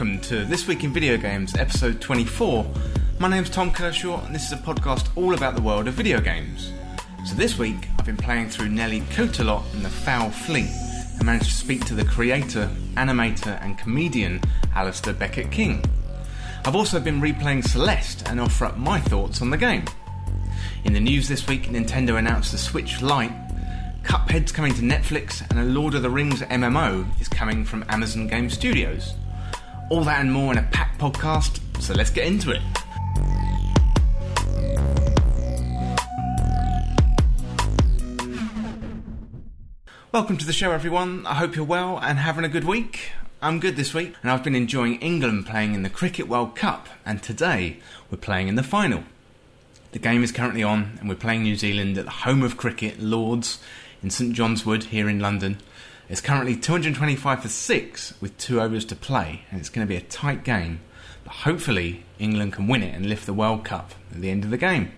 [0.00, 2.66] welcome to This Week in Video Games, episode 24.
[3.18, 6.22] My name's Tom Kershaw, and this is a podcast all about the world of video
[6.22, 6.72] games.
[7.26, 10.70] So this week, I've been playing through Nelly Cootalot and the Fowl Fleet,
[11.16, 14.40] and managed to speak to the creator, animator, and comedian
[14.72, 15.84] Alasdair Beckett King.
[16.64, 19.84] I've also been replaying Celeste and offer up my thoughts on the game.
[20.84, 23.34] In the news this week, Nintendo announced the Switch Lite
[24.02, 28.28] Cuphead's coming to Netflix, and a Lord of the Rings MMO is coming from Amazon
[28.28, 29.12] Game Studios.
[29.90, 32.62] All that and more in a packed podcast, so let's get into it.
[40.12, 41.26] Welcome to the show, everyone.
[41.26, 43.10] I hope you're well and having a good week.
[43.42, 46.88] I'm good this week, and I've been enjoying England playing in the Cricket World Cup,
[47.04, 47.78] and today
[48.12, 49.02] we're playing in the final.
[49.90, 53.00] The game is currently on, and we're playing New Zealand at the home of cricket,
[53.00, 53.58] Lords,
[54.04, 55.58] in St John's Wood here in London.
[56.10, 59.94] It's currently 225 for 6 with two overs to play, and it's going to be
[59.94, 60.80] a tight game.
[61.22, 64.50] But hopefully, England can win it and lift the World Cup at the end of
[64.50, 64.90] the game.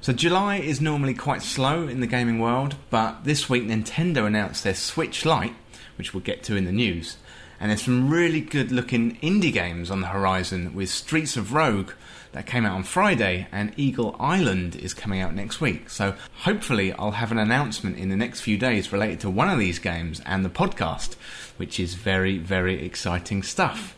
[0.00, 4.64] So, July is normally quite slow in the gaming world, but this week Nintendo announced
[4.64, 5.54] their Switch Lite,
[5.96, 7.16] which we'll get to in the news.
[7.60, 11.92] And there's some really good looking indie games on the horizon with Streets of Rogue
[12.32, 15.90] that came out on Friday, and Eagle Island is coming out next week.
[15.90, 19.58] So hopefully, I'll have an announcement in the next few days related to one of
[19.58, 21.14] these games and the podcast,
[21.58, 23.94] which is very, very exciting stuff.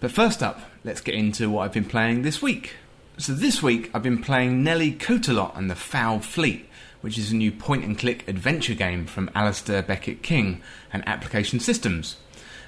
[0.00, 2.74] But first up, let's get into what I've been playing this week.
[3.18, 6.68] So this week, I've been playing Nelly Cootalot and the Fowl Fleet,
[7.02, 10.60] which is a new point and click adventure game from Alasdair Beckett King
[10.92, 12.16] and Application Systems.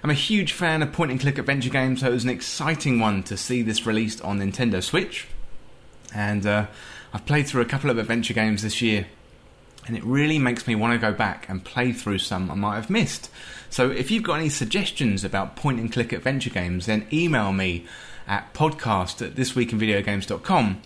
[0.05, 3.00] I'm a huge fan of point and click adventure games, so it was an exciting
[3.00, 5.27] one to see this released on Nintendo Switch.
[6.14, 6.66] And uh,
[7.14, 9.06] I've played through a couple of adventure games this year,
[9.86, 12.75] and it really makes me want to go back and play through some I might
[12.75, 13.31] have missed.
[13.70, 17.86] So if you've got any suggestions about point and click adventure games, then email me
[18.28, 20.82] at podcast at thisweekinvideogames.com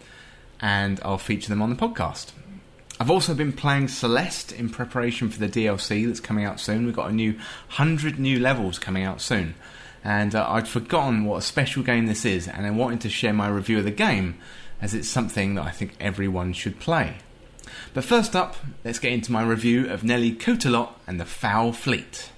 [0.60, 2.30] and I'll feature them on the podcast.
[3.00, 6.84] I've also been playing Celeste in preparation for the DLC that's coming out soon.
[6.84, 9.54] We've got a new 100 new levels coming out soon.
[10.02, 13.32] And uh, I'd forgotten what a special game this is, and I wanted to share
[13.32, 14.38] my review of the game
[14.80, 17.18] as it's something that I think everyone should play.
[17.94, 22.30] But first up, let's get into my review of Nelly Cootalot and the Fowl Fleet.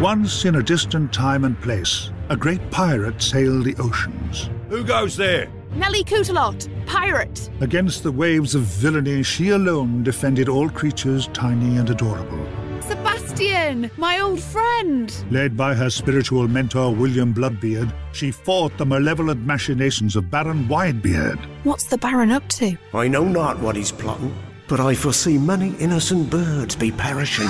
[0.00, 4.50] Once in a distant time and place, a great pirate sailed the oceans.
[4.68, 5.48] Who goes there?
[5.76, 7.48] Nelly Cootalot, pirate.
[7.60, 12.44] Against the waves of villainy, she alone defended all creatures tiny and adorable.
[12.80, 15.14] Sebastian, my old friend.
[15.30, 21.38] Led by her spiritual mentor, William Bloodbeard, she fought the malevolent machinations of Baron Widebeard.
[21.62, 22.76] What's the Baron up to?
[22.94, 24.34] I know not what he's plotting,
[24.66, 27.48] but I foresee many innocent birds be perishing.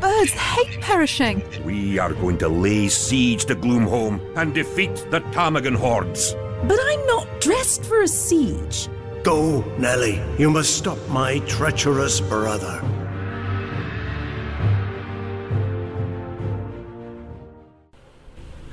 [0.00, 1.42] Birds hate perishing.
[1.64, 6.34] We are going to lay siege to Gloomholm and defeat the Ptarmigan hordes.
[6.64, 8.88] But I'm not dressed for a siege.
[9.22, 10.22] Go, Nelly.
[10.38, 12.82] You must stop my treacherous brother.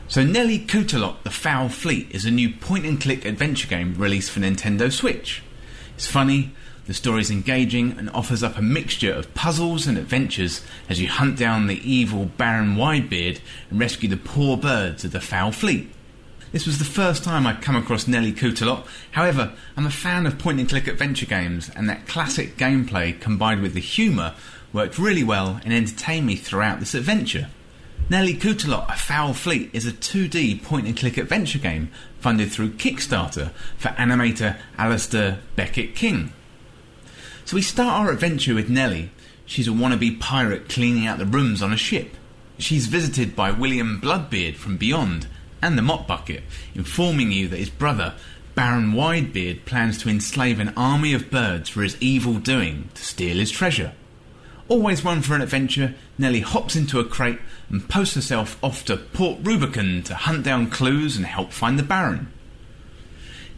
[0.09, 4.31] So, Nelly Cootalot The Fowl Fleet is a new point and click adventure game released
[4.31, 5.44] for Nintendo Switch.
[5.95, 6.53] It's funny,
[6.88, 11.09] the story is engaging and offers up a mixture of puzzles and adventures as you
[11.09, 15.92] hunt down the evil Baron Widebeard and rescue the poor birds of the Fowl Fleet.
[16.53, 18.88] This was the first time I'd come across Nelly Cootalot.
[19.12, 23.62] However, I'm a fan of point and click adventure games, and that classic gameplay combined
[23.62, 24.34] with the humour
[24.72, 27.50] worked really well and entertained me throughout this adventure.
[28.09, 32.72] Nelly Cootalot, A Fowl Fleet is a 2D point and click adventure game funded through
[32.72, 36.31] Kickstarter for animator Alasdair Beckett King.
[37.47, 39.09] So we start our adventure with Nelly.
[39.46, 42.14] She's a wannabe pirate cleaning out the rooms on a ship.
[42.58, 45.28] She's visited by William Bloodbeard from beyond
[45.61, 46.44] and the Mop Bucket,
[46.76, 48.16] informing you that his brother,
[48.53, 53.38] Baron Widebeard, plans to enslave an army of birds for his evil doing to steal
[53.38, 53.94] his treasure.
[54.67, 57.40] Always one for an adventure, Nelly hops into a crate
[57.70, 61.84] and posts herself off to Port Rubicon to hunt down clues and help find the
[61.84, 62.29] Baron.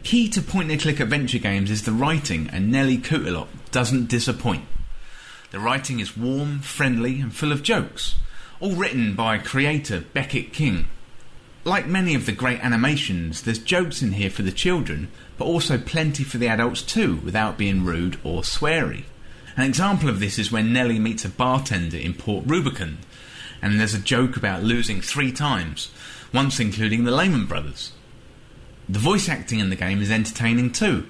[0.04, 4.66] Key to point and click adventure games is the writing, and Nelly Cootalot doesn't disappoint.
[5.52, 8.16] The writing is warm, friendly, and full of jokes,
[8.60, 10.88] all written by creator Beckett King.
[11.64, 15.78] Like many of the great animations, there's jokes in here for the children, but also
[15.78, 19.04] plenty for the adults too, without being rude or sweary.
[19.58, 23.00] An example of this is when Nelly meets a bartender in Port Rubicon,
[23.62, 25.92] and there's a joke about losing three times,
[26.34, 27.92] once including the Lehman Brothers.
[28.88, 31.08] The voice acting in the game is entertaining too.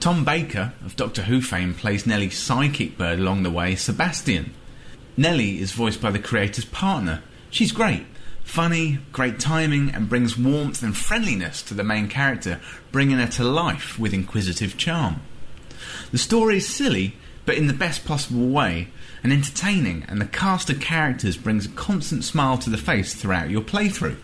[0.00, 4.54] Tom Baker of Doctor Who fame plays Nelly's psychic bird along the way, Sebastian.
[5.14, 7.22] Nelly is voiced by the creator's partner.
[7.50, 8.06] She's great,
[8.42, 12.60] funny, great timing, and brings warmth and friendliness to the main character,
[12.90, 15.20] bringing her to life with inquisitive charm.
[16.12, 18.88] The story is silly, but in the best possible way,
[19.22, 23.50] and entertaining, and the cast of characters brings a constant smile to the face throughout
[23.50, 24.16] your playthrough.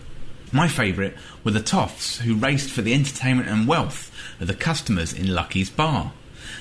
[0.52, 1.14] My favourite
[1.44, 5.70] were the Toffs, who raced for the entertainment and wealth of the customers in Lucky's
[5.70, 6.12] bar.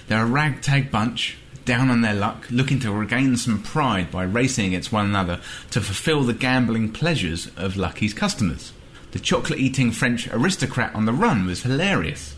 [0.08, 4.68] They're a ragtag bunch, down on their luck, looking to regain some pride by racing
[4.68, 5.42] against one another
[5.72, 8.72] to fulfill the gambling pleasures of Lucky's customers.
[9.12, 12.36] The chocolate eating French aristocrat on the run was hilarious.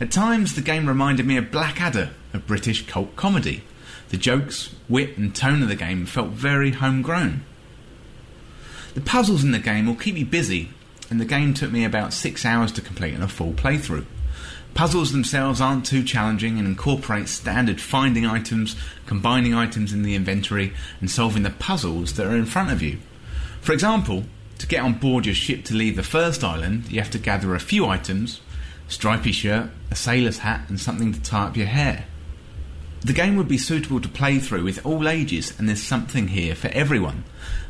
[0.00, 3.62] At times, the game reminded me of Blackadder, a British cult comedy.
[4.10, 7.44] The jokes, wit, and tone of the game felt very homegrown.
[8.94, 10.70] The puzzles in the game will keep you busy,
[11.10, 14.06] and the game took me about six hours to complete in a full playthrough.
[14.74, 18.76] Puzzles themselves aren't too challenging and incorporate standard finding items,
[19.06, 22.98] combining items in the inventory, and solving the puzzles that are in front of you.
[23.60, 24.24] For example,
[24.58, 27.54] to get on board your ship to leave the first island, you have to gather
[27.54, 28.40] a few items
[28.88, 32.06] stripy shirt, a sailor's hat, and something to tie up your hair.
[33.02, 36.54] The game would be suitable to play through with all ages, and there's something here
[36.54, 37.24] for everyone.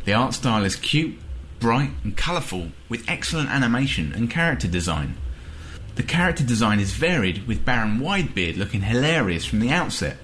[0.04, 1.18] The art style is cute,
[1.60, 5.16] bright, and colourful, with excellent animation and character design.
[5.98, 10.16] The character design is varied, with Baron Widebeard looking hilarious from the outset.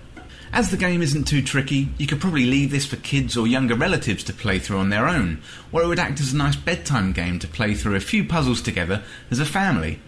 [0.52, 3.74] As the game isn't too tricky, you could probably leave this for kids or younger
[3.74, 5.42] relatives to play through on their own,
[5.72, 8.62] or it would act as a nice bedtime game to play through a few puzzles
[8.62, 9.98] together as a family.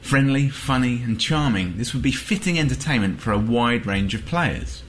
[0.00, 4.84] Friendly, funny, and charming, this would be fitting entertainment for a wide range of players.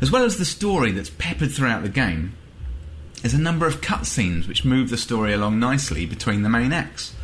[0.00, 2.36] As well as the story that's peppered throughout the game,
[3.22, 7.14] there's a number of cutscenes which move the story along nicely between the main acts.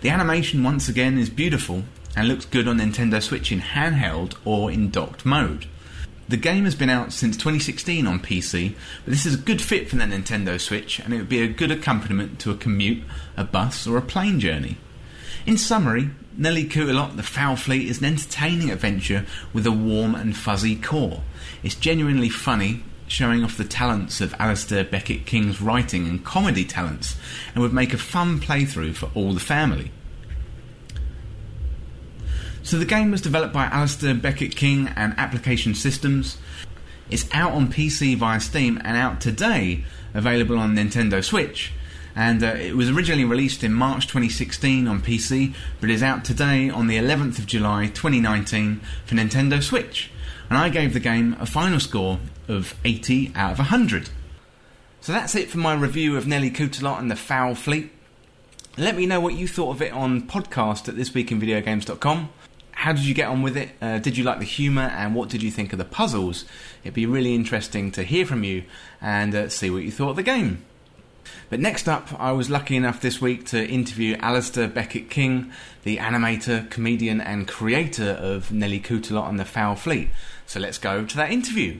[0.00, 1.82] The animation, once again, is beautiful
[2.14, 5.66] and looks good on Nintendo Switch in handheld or in docked mode.
[6.28, 8.74] The game has been out since 2016 on PC,
[9.04, 11.48] but this is a good fit for the Nintendo Switch and it would be a
[11.48, 13.02] good accompaniment to a commute,
[13.36, 14.76] a bus, or a plane journey.
[15.46, 20.36] In summary, Nelly Cootalot, The Fowl Fleet is an entertaining adventure with a warm and
[20.36, 21.22] fuzzy core.
[21.64, 27.16] It's genuinely funny, showing off the talents of Alasdair Beckett King's writing and comedy talents,
[27.54, 29.90] and would make a fun playthrough for all the family.
[32.62, 36.36] So the game was developed by Alasdair Beckett King and Application Systems.
[37.10, 41.72] It's out on PC via Steam and out today, available on Nintendo Switch.
[42.14, 46.68] And uh, it was originally released in March 2016 on PC, but is out today
[46.68, 50.10] on the 11th of July 2019 for Nintendo Switch.
[50.48, 52.18] And I gave the game a final score
[52.48, 54.10] of 80 out of 100.
[55.00, 57.92] So that's it for my review of Nelly Cootalot and the Fowl Fleet.
[58.76, 62.30] Let me know what you thought of it on podcast at thisweekinvideogames.com.
[62.72, 63.70] How did you get on with it?
[63.82, 66.44] Uh, did you like the humour and what did you think of the puzzles?
[66.84, 68.64] It'd be really interesting to hear from you
[69.00, 70.64] and uh, see what you thought of the game.
[71.50, 75.50] But next up, I was lucky enough this week to interview Alasdair Beckett King,
[75.82, 80.10] the animator, comedian, and creator of Nelly Cootalot and the Fowl Fleet.
[80.48, 81.78] So let's go to that interview.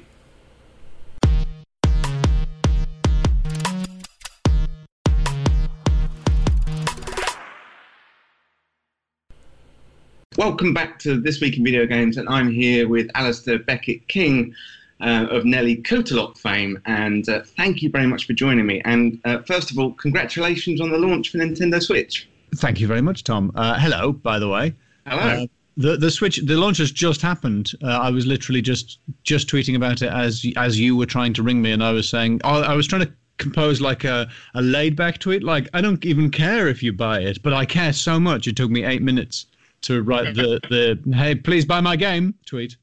[10.37, 14.55] Welcome back to This Week in Video Games, and I'm here with Alasdair Beckett King
[15.01, 16.79] uh, of Nelly Cootalot fame.
[16.85, 18.83] And uh, thank you very much for joining me.
[18.85, 22.29] And uh, first of all, congratulations on the launch for Nintendo Switch.
[22.57, 23.51] Thank you very much, Tom.
[23.55, 24.75] Uh, hello, by the way.
[25.07, 25.47] Hello.
[25.79, 27.73] Uh, the the Switch the launch has just happened.
[27.83, 31.43] Uh, I was literally just just tweeting about it as as you were trying to
[31.43, 34.63] ring me, and I was saying oh, I was trying to compose like a, a
[34.63, 35.43] laid back tweet.
[35.43, 38.47] Like I don't even care if you buy it, but I care so much.
[38.47, 39.47] It took me eight minutes
[39.83, 40.61] to write the
[41.05, 42.77] the hey please buy my game tweet.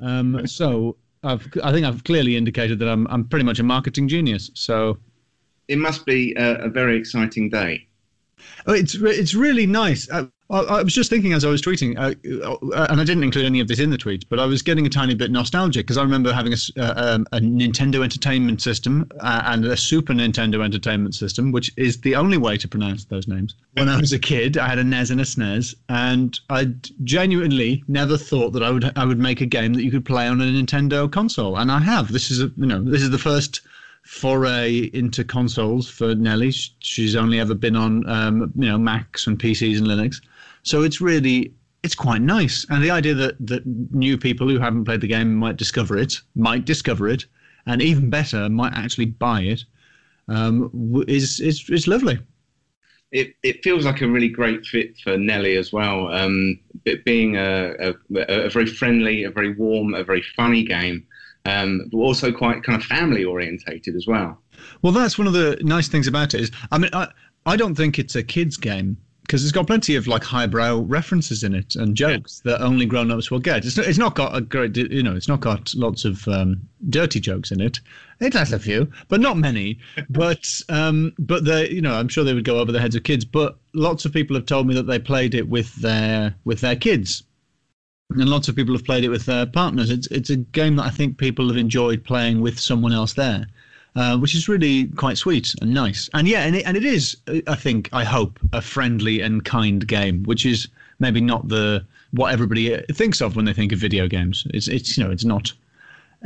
[0.00, 4.08] Um, so I've I think I've clearly indicated that I'm I'm pretty much a marketing
[4.08, 4.50] genius.
[4.54, 4.98] So
[5.68, 7.86] it must be a, a very exciting day.
[8.66, 10.08] Oh, it's it's really nice.
[10.50, 13.60] I, was just thinking as I was tweeting, uh, uh, and I didn't include any
[13.60, 16.02] of this in the tweet, but I was getting a tiny bit nostalgic because I
[16.02, 21.14] remember having a, uh, um, a Nintendo Entertainment System uh, and a Super Nintendo Entertainment
[21.14, 23.54] System, which is the only way to pronounce those names.
[23.74, 26.72] When I was a kid, I had a NES and a SNES, and I
[27.04, 30.26] genuinely never thought that I would I would make a game that you could play
[30.26, 32.12] on a Nintendo console, and I have.
[32.12, 33.60] This is a you know this is the first
[34.02, 36.50] foray into consoles for Nelly.
[36.50, 40.20] She's only ever been on um, you know Macs and PCs and Linux,
[40.62, 42.66] so it's really it's quite nice.
[42.68, 46.20] And the idea that that new people who haven't played the game might discover it,
[46.34, 47.24] might discover it,
[47.66, 49.64] and even better, might actually buy it,
[50.28, 50.70] um,
[51.08, 52.18] is is is lovely.
[53.12, 56.08] it, it feels like a really great fit for Nelly as well.
[56.12, 56.58] Um,
[57.04, 57.94] being a, a,
[58.46, 61.06] a very friendly, a very warm, a very funny game,
[61.44, 64.40] um, but also quite kind of family orientated as well.
[64.82, 66.40] Well, that's one of the nice things about it.
[66.42, 67.08] Is I mean, I
[67.46, 68.96] I don't think it's a kids game
[69.30, 72.50] because it's got plenty of like highbrow references in it and jokes yeah.
[72.50, 73.64] that only grown-ups will get.
[73.64, 77.20] It's, it's not got a great, you know, it's not got lots of um, dirty
[77.20, 77.78] jokes in it.
[78.18, 79.78] It has a few, but not many.
[80.10, 83.04] but um, but they, you know, I'm sure they would go over the heads of
[83.04, 83.24] kids.
[83.24, 86.74] But lots of people have told me that they played it with their with their
[86.74, 87.22] kids,
[88.10, 89.90] and lots of people have played it with their partners.
[89.90, 93.46] It's it's a game that I think people have enjoyed playing with someone else there.
[93.96, 96.08] Uh, which is really quite sweet and nice.
[96.14, 97.16] And yeah, and it, and it is,
[97.48, 100.68] I think, I hope, a friendly and kind game, which is
[101.00, 104.46] maybe not the what everybody thinks of when they think of video games.
[104.54, 105.52] It's it's you know it's not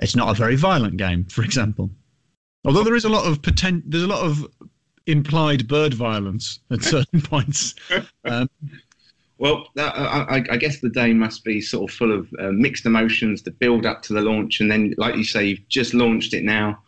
[0.03, 1.91] it's not a very violent game, for example.
[2.65, 4.47] Although there is a lot of potent, there's a lot of
[5.07, 7.75] implied bird violence at certain points.
[8.25, 8.49] Um,
[9.39, 13.43] well, I, I, guess the day must be sort of full of uh, mixed emotions,
[13.43, 16.45] the build up to the launch, and then, like you say, you've just launched it
[16.45, 16.79] now.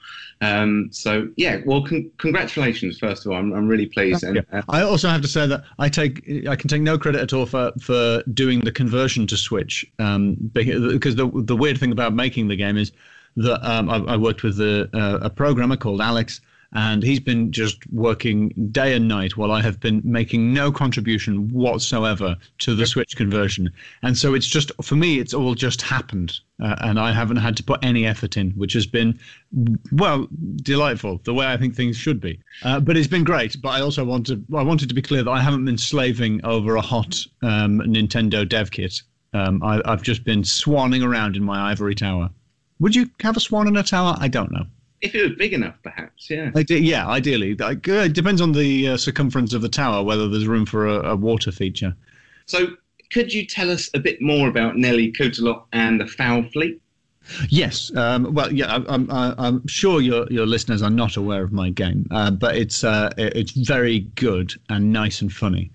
[0.42, 3.38] Um, so yeah, well, con- congratulations first of all.
[3.38, 4.22] I'm, I'm really pleased.
[4.22, 7.20] And, uh, I also have to say that I take I can take no credit
[7.20, 11.92] at all for for doing the conversion to Switch um, because the the weird thing
[11.92, 12.92] about making the game is
[13.36, 14.88] that um, I, I, worked with a,
[15.22, 16.40] a programmer called Alex
[16.76, 21.48] and he's been just working day and night while I have been making no contribution
[21.48, 23.72] whatsoever to the Switch conversion.
[24.02, 27.56] And so it's just for me, it's all just happened, uh, and I haven't had
[27.56, 29.18] to put any effort in, which has been
[29.92, 32.38] well delightful, the way I think things should be.
[32.62, 33.56] Uh, but it's been great.
[33.62, 36.44] But I also want to I wanted to be clear that I haven't been slaving
[36.44, 39.00] over a hot um, Nintendo dev kit.
[39.32, 42.28] Um, I, I've just been swanning around in my ivory tower.
[42.80, 44.14] Would you have a swan in a tower?
[44.20, 44.66] I don't know
[45.00, 46.50] if it was big enough, perhaps, yeah.
[46.68, 47.54] yeah, ideally.
[47.54, 50.86] Like, uh, it depends on the uh, circumference of the tower whether there's room for
[50.86, 51.94] a, a, water feature.
[52.46, 52.68] So,
[53.12, 56.80] could you tell us a bit more about Nelly Cootalot and the Fowl Fleet?
[57.48, 57.94] Yes.
[57.96, 61.70] Um, well, yeah, I, I'm, I'm sure your your listeners are not aware of my
[61.70, 65.70] game, uh, but it's uh, it's very good and nice and funny.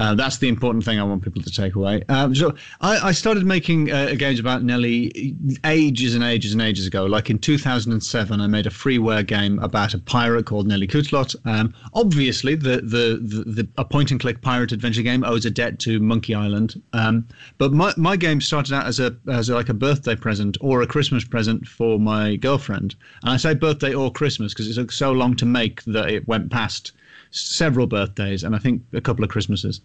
[0.00, 2.02] Uh, that's the important thing I want people to take away.
[2.08, 6.86] Um, so I, I, started making uh, games about Nelly ages and ages and ages
[6.86, 7.04] ago.
[7.04, 11.36] Like in 2007, I made a freeware game about a pirate called Nelly Cootalot.
[11.44, 15.50] Um, obviously, the, the, the, the, a point and click pirate adventure game owes a
[15.50, 16.80] debt to Monkey Island.
[16.94, 17.28] Um,
[17.58, 20.86] but my, my game started out as a as like a birthday present or a
[20.86, 22.94] Christmas present for my girlfriend.
[23.20, 26.26] And I say birthday or Christmas because it took so long to make that it
[26.26, 26.92] went past
[27.30, 29.80] several birthdays, and I think a couple of Christmases.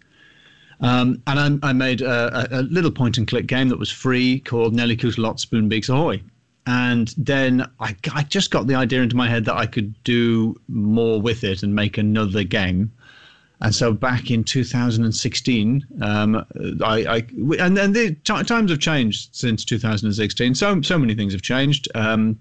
[0.80, 4.40] Um, and I, I made a, a, little point and click game that was free
[4.40, 6.22] called Nelly Cootalot Spoonbeaks Ahoy.
[6.66, 10.60] And then I, I just got the idea into my head that I could do
[10.68, 12.92] more with it and make another game.
[13.60, 16.44] And so back in 2016, um,
[16.84, 17.16] I, I,
[17.58, 20.54] and then the t- times have changed since 2016.
[20.54, 21.88] So so many things have changed.
[21.94, 22.38] Um,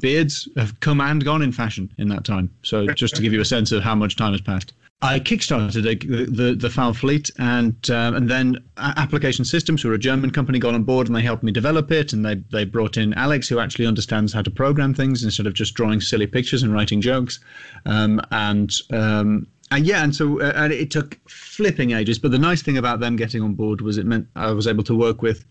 [0.00, 2.50] beards have come and gone in fashion in that time.
[2.62, 4.72] So just to give you a sense of how much time has passed.
[5.02, 9.94] I kickstarted a, the the Fowl Fleet, and um, and then Application Systems, who are
[9.94, 12.14] a German company, got on board and they helped me develop it.
[12.14, 15.52] And they they brought in Alex, who actually understands how to program things instead of
[15.52, 17.40] just drawing silly pictures and writing jokes.
[17.84, 22.18] Um, and um, and yeah, and so uh, and it took flipping ages.
[22.18, 24.84] But the nice thing about them getting on board was it meant I was able
[24.84, 25.44] to work with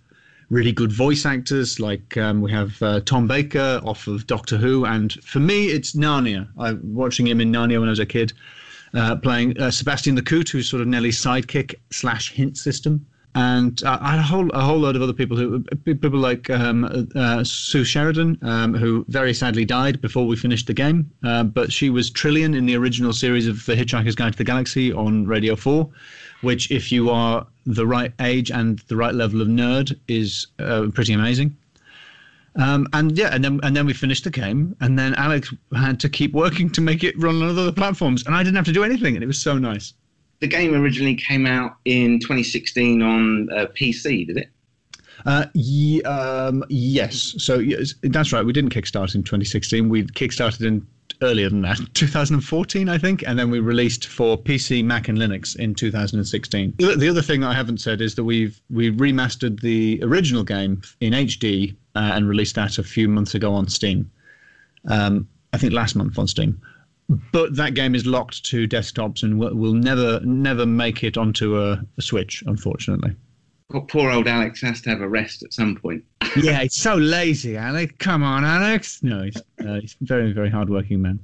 [0.50, 1.80] really good voice actors.
[1.80, 5.94] Like um, we have uh, Tom Baker off of Doctor Who, and for me, it's
[5.94, 6.48] Narnia.
[6.58, 8.34] I'm watching him in Narnia when I was a kid,
[8.94, 13.06] uh, playing uh, Sebastian the Coot, who's sort of Nelly's sidekick slash hint system.
[13.38, 17.44] And uh, a whole a whole load of other people who people like um, uh,
[17.44, 21.12] Sue Sheridan, um, who very sadly died before we finished the game.
[21.22, 24.46] Uh, but she was Trillian in the original series of The Hitchhiker's Guide to the
[24.46, 25.90] Galaxy on Radio Four
[26.46, 30.88] which, if you are the right age and the right level of nerd, is uh,
[30.94, 31.58] pretty amazing.
[32.58, 36.00] Um, and yeah, and then and then we finished the game, and then Alex had
[36.00, 38.72] to keep working to make it run on other platforms, and I didn't have to
[38.72, 39.94] do anything, and it was so nice.
[40.40, 44.50] The game originally came out in 2016 on uh, PC, did it?
[45.26, 47.36] Uh, ye, um, yes.
[47.38, 48.46] So yes, that's right.
[48.46, 49.90] We didn't kickstart in 2016.
[49.90, 50.86] We kickstarted in
[51.22, 55.56] earlier than that, 2014, I think, and then we released for PC, Mac, and Linux
[55.56, 56.74] in 2016.
[56.78, 61.14] The other thing I haven't said is that we've we remastered the original game in
[61.14, 64.10] HD uh, and released that a few months ago on Steam.
[64.88, 66.62] Um, I think last month on Steam.
[67.32, 71.60] But that game is locked to desktops and will, will never never make it onto
[71.62, 73.16] a, a Switch, unfortunately.
[73.70, 76.04] Poor old Alex has to have a rest at some point.
[76.38, 77.94] yeah, he's so lazy, Alex.
[78.00, 79.02] Come on, Alex.
[79.02, 81.20] No, he's, uh, he's a very, very hardworking man.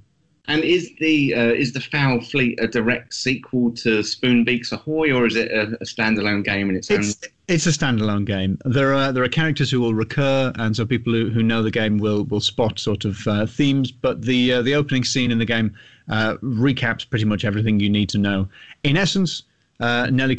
[0.48, 5.28] And is the uh, is the Fowl Fleet a direct sequel to Spoonbeaks Ahoy, or
[5.28, 7.32] is it a, a standalone game in its, It's own?
[7.48, 8.58] it's a standalone game.
[8.66, 11.72] There are there are characters who will recur, and so people who, who know the
[11.72, 13.92] game will will spot sort of uh, themes.
[13.92, 15.76] But the uh, the opening scene in the game
[16.10, 18.50] uh, recaps pretty much everything you need to know.
[18.84, 19.44] In essence,
[19.82, 20.38] uh, Nelly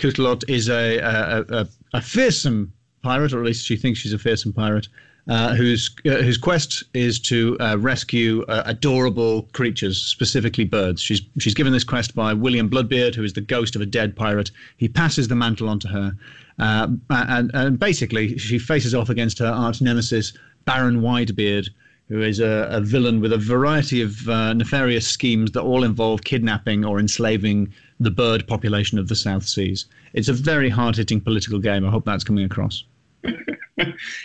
[0.49, 2.73] is a a, a a fearsome
[3.03, 4.89] pirate, or at least she thinks she's a fearsome pirate.
[5.29, 11.01] Uh, whose uh, whose quest is to uh, rescue uh, adorable creatures, specifically birds.
[11.01, 14.17] She's she's given this quest by William Bloodbeard, who is the ghost of a dead
[14.17, 14.51] pirate.
[14.79, 16.17] He passes the mantle on to her,
[16.59, 20.33] uh, and, and basically she faces off against her arch nemesis
[20.65, 21.69] Baron Widebeard,
[22.13, 26.23] who is a, a villain with a variety of uh, nefarious schemes that all involve
[26.25, 29.87] kidnapping or enslaving the bird population of the South Seas.
[30.13, 31.87] It's a very hard-hitting political game.
[31.87, 32.85] I hope that's coming across.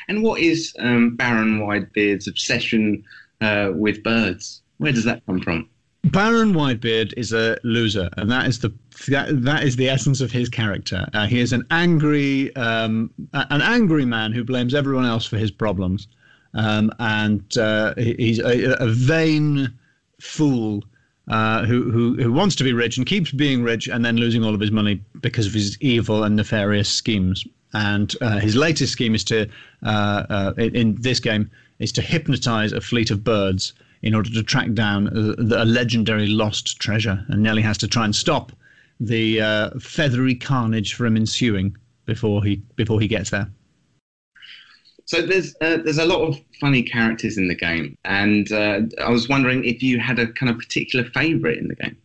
[0.09, 3.03] And what is um, Baron Widebeard's obsession
[3.41, 4.61] uh, with birds?
[4.77, 5.69] Where does that come from?
[6.03, 8.73] Baron Widebeard is a loser, and that is the
[9.09, 11.07] that, that is the essence of his character.
[11.13, 15.51] Uh, he is an angry um, an angry man who blames everyone else for his
[15.51, 16.07] problems,
[16.57, 19.71] um, and uh, he's a, a vain
[20.19, 20.83] fool
[21.27, 24.43] uh, who, who who wants to be rich and keeps being rich and then losing
[24.43, 27.45] all of his money because of his evil and nefarious schemes.
[27.73, 29.47] And uh, his latest scheme is to
[29.85, 34.29] uh, uh, in, in this game is to hypnotize a fleet of birds in order
[34.31, 37.23] to track down a, a legendary lost treasure.
[37.27, 38.51] And Nelly has to try and stop
[38.99, 43.47] the uh, feathery carnage from ensuing before he before he gets there.
[45.07, 49.09] So there's uh, there's a lot of funny characters in the game, and uh, I
[49.09, 51.97] was wondering if you had a kind of particular favourite in the game.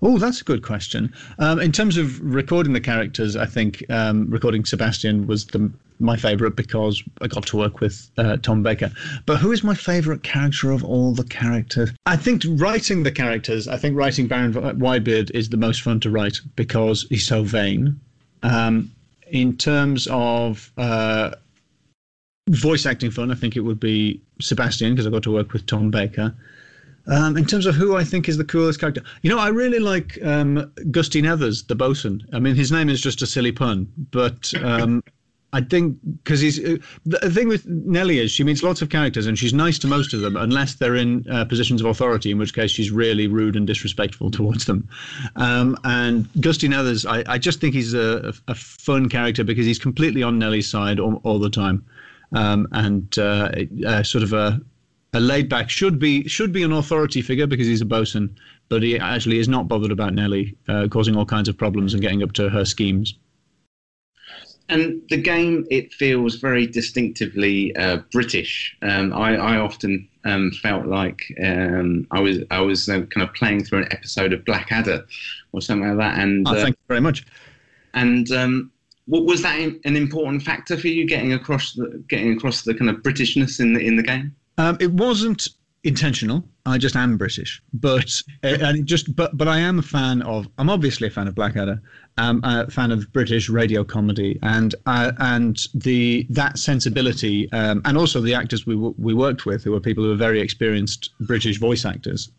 [0.00, 1.12] Oh, that's a good question.
[1.38, 6.16] Um, in terms of recording the characters, I think um, recording Sebastian was the, my
[6.16, 8.90] favourite because I got to work with uh, Tom Baker.
[9.26, 11.90] But who is my favourite character of all the characters?
[12.06, 16.10] I think writing the characters, I think writing Baron Widebeard is the most fun to
[16.10, 18.00] write because he's so vain.
[18.44, 18.92] Um,
[19.30, 21.32] in terms of uh,
[22.48, 25.66] voice acting fun, I think it would be Sebastian because I got to work with
[25.66, 26.34] Tom Baker.
[27.06, 29.78] Um, in terms of who I think is the coolest character, you know, I really
[29.78, 32.26] like um, Gusty Nethers, the bosun.
[32.34, 35.02] I mean, his name is just a silly pun, but um,
[35.54, 39.26] I think because he's uh, the thing with Nelly is she meets lots of characters
[39.26, 42.38] and she's nice to most of them, unless they're in uh, positions of authority, in
[42.38, 44.86] which case she's really rude and disrespectful towards them.
[45.36, 49.78] Um, and Gusty Nethers, I, I just think he's a, a fun character because he's
[49.78, 51.82] completely on Nelly's side all, all the time,
[52.32, 53.50] um, and uh,
[53.86, 54.60] uh, sort of a
[55.14, 58.36] a laid back should be should be an authority figure because he's a bosun,
[58.68, 62.02] but he actually is not bothered about Nelly uh, causing all kinds of problems and
[62.02, 63.14] getting up to her schemes.
[64.70, 68.76] And the game, it feels very distinctively uh, British.
[68.82, 73.32] Um, I, I often um, felt like um, I was I was uh, kind of
[73.34, 75.06] playing through an episode of Blackadder
[75.52, 76.22] or something like that.
[76.22, 77.24] And Oh, thank you very much.
[77.94, 78.70] and um,
[79.08, 82.96] was that an important factor for you getting across the getting across the kind of
[82.96, 84.34] Britishness in the in the game?
[84.58, 85.48] Um, it wasn't
[85.84, 86.44] intentional.
[86.66, 90.48] I just am British, but uh, and just but but I am a fan of.
[90.58, 91.80] I'm obviously a fan of Blackadder.
[92.18, 97.96] I'm a fan of British radio comedy, and uh, and the that sensibility, um, and
[97.96, 101.58] also the actors we we worked with, who were people who were very experienced British
[101.58, 102.30] voice actors.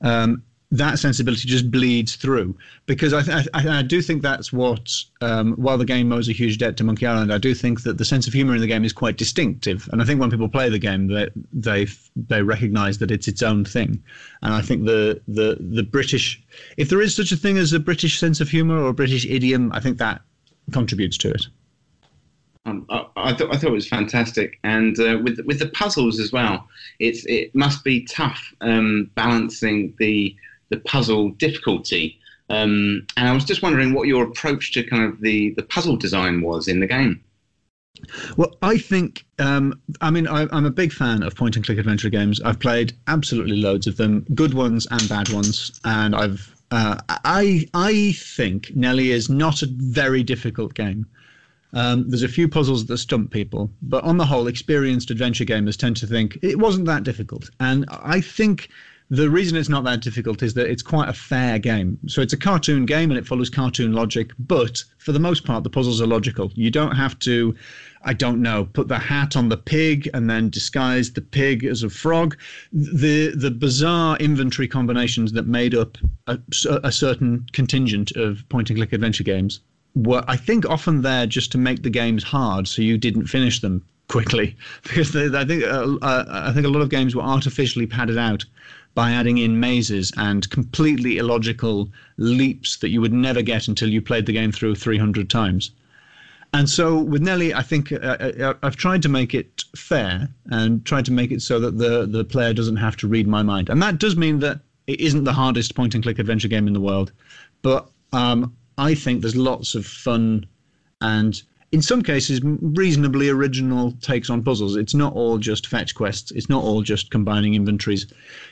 [0.00, 0.42] Um,
[0.76, 2.56] that sensibility just bleeds through
[2.86, 6.32] because I, th- I, I do think that's what um, while the game owes a
[6.32, 8.66] huge debt to Monkey Island, I do think that the sense of humor in the
[8.66, 12.42] game is quite distinctive, and I think when people play the game, they they they
[12.42, 14.02] recognise that it's its own thing,
[14.42, 16.42] and I think the the the British,
[16.76, 19.24] if there is such a thing as a British sense of humor or a British
[19.26, 20.22] idiom, I think that
[20.72, 21.46] contributes to it.
[22.66, 26.18] Um, I, I thought I thought it was fantastic, and uh, with with the puzzles
[26.18, 26.68] as well.
[26.98, 30.34] It's it must be tough um, balancing the
[30.70, 32.18] the puzzle difficulty.
[32.50, 35.96] Um, and I was just wondering what your approach to kind of the the puzzle
[35.96, 37.22] design was in the game.
[38.36, 41.78] Well, I think, um, I mean, I, I'm a big fan of point and click
[41.78, 42.40] adventure games.
[42.42, 46.54] I've played absolutely loads of them, good ones and bad ones, and I've.
[46.70, 51.06] Uh, I I think Nelly is not a very difficult game.
[51.72, 55.76] Um, there's a few puzzles that stump people, but on the whole, experienced adventure gamers
[55.76, 57.50] tend to think it wasn't that difficult.
[57.60, 58.70] And I think
[59.10, 61.98] the reason it's not that difficult is that it's quite a fair game.
[62.06, 65.62] So it's a cartoon game and it follows cartoon logic, but for the most part,
[65.62, 66.50] the puzzles are logical.
[66.54, 67.54] You don't have to,
[68.02, 71.82] I don't know, put the hat on the pig and then disguise the pig as
[71.82, 72.36] a frog.
[72.72, 76.38] The the bizarre inventory combinations that made up a,
[76.82, 79.60] a certain contingent of point and click adventure games
[79.94, 83.60] were, I think, often there just to make the games hard so you didn't finish
[83.60, 87.22] them quickly because they, I think uh, uh, I think a lot of games were
[87.22, 88.44] artificially padded out
[88.94, 94.00] by adding in mazes and completely illogical leaps that you would never get until you
[94.00, 95.70] played the game through 300 times.
[96.52, 100.84] And so with Nelly, I think uh, uh, I've tried to make it fair and
[100.84, 103.68] tried to make it so that the the player doesn't have to read my mind,
[103.68, 106.72] and that does mean that it isn't the hardest point and click adventure game in
[106.72, 107.10] the world,
[107.62, 110.46] but um, I think there's lots of fun
[111.00, 111.42] and
[111.74, 114.76] in some cases reasonably original takes on puzzles.
[114.76, 116.30] It's not all just fetch quests.
[116.30, 118.06] It's not all just combining inventories.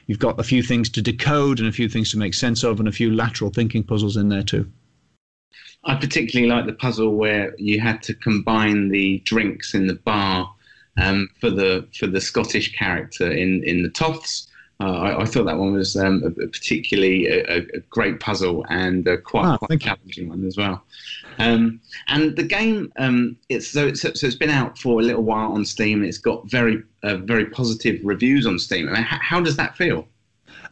[0.08, 2.80] You've got a few things to decode and a few things to make sense of
[2.80, 4.68] and a few lateral thinking puzzles in there too.
[5.84, 10.52] I particularly like the puzzle where you had to combine the drinks in the bar
[11.00, 14.48] um, for the for the Scottish character in in the Toffs.
[14.80, 18.66] Uh, I, I, thought that one was um, a, a particularly a, a, great puzzle
[18.68, 20.82] and quite ah, quite challenging one as well.
[21.38, 25.22] Um, and the game, um, it's so, so, so it's been out for a little
[25.22, 26.04] while on Steam.
[26.04, 28.88] It's got very uh, very positive reviews on Steam.
[28.88, 30.06] I mean, how, how does that feel?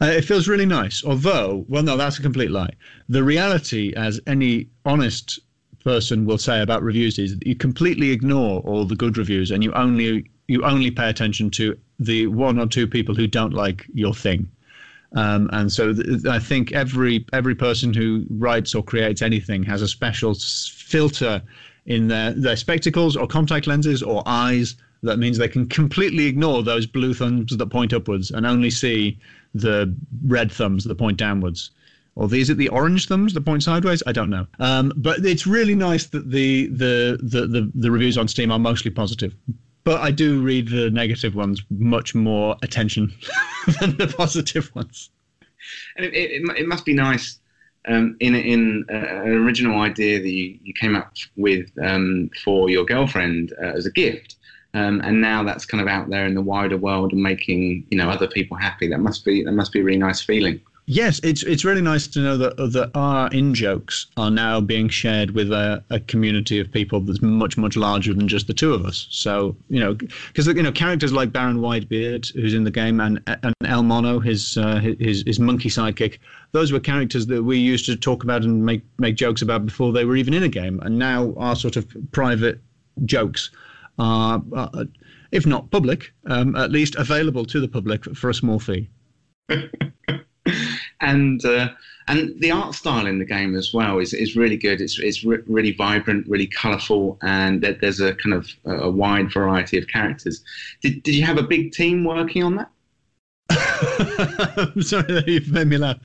[0.00, 1.04] Uh, it feels really nice.
[1.04, 2.70] Although, well, no, that's a complete lie.
[3.08, 5.40] The reality, as any honest
[5.84, 9.62] person will say about reviews, is that you completely ignore all the good reviews and
[9.62, 13.86] you only you only pay attention to the one or two people who don't like
[13.94, 14.50] your thing.
[15.14, 19.82] Um, and so th- I think every every person who writes or creates anything has
[19.82, 21.42] a special filter
[21.86, 26.62] in their, their spectacles or contact lenses or eyes that means they can completely ignore
[26.62, 29.18] those blue thumbs that point upwards and only see
[29.54, 29.92] the
[30.26, 31.70] red thumbs that point downwards.
[32.16, 34.02] Or these are the orange thumbs that point sideways.
[34.06, 38.18] I don't know, um, but it's really nice that the, the the the the reviews
[38.18, 39.34] on Steam are mostly positive.
[39.84, 43.12] But I do read the negative ones much more attention
[43.80, 45.10] than the positive ones.
[45.96, 47.38] And it, it, it must be nice
[47.88, 52.68] um, in in uh, an original idea that you, you came up with um, for
[52.68, 54.36] your girlfriend uh, as a gift
[54.74, 57.98] um, and now that's kind of out there in the wider world and making you
[57.98, 58.88] know other people happy.
[58.88, 60.60] That must be that must be a really nice feeling.
[60.92, 64.88] Yes, it's it's really nice to know that that our in jokes are now being
[64.88, 68.74] shared with a, a community of people that's much much larger than just the two
[68.74, 69.06] of us.
[69.08, 73.22] So you know, because you know characters like Baron Widebeard, who's in the game, and
[73.44, 76.18] and El Mono, his uh, his his monkey sidekick,
[76.50, 79.92] those were characters that we used to talk about and make make jokes about before
[79.92, 82.58] they were even in a game, and now our sort of private
[83.04, 83.52] jokes
[84.00, 84.86] are, uh,
[85.30, 88.90] if not public, um, at least available to the public for a small fee.
[91.00, 91.70] and uh,
[92.08, 94.80] and the art style in the game as well is, is really good.
[94.80, 99.78] It's it's re- really vibrant, really colourful, and there's a kind of a wide variety
[99.78, 100.42] of characters.
[100.82, 102.70] Did did you have a big team working on that?
[103.50, 105.98] I'm sorry, that you've made me laugh.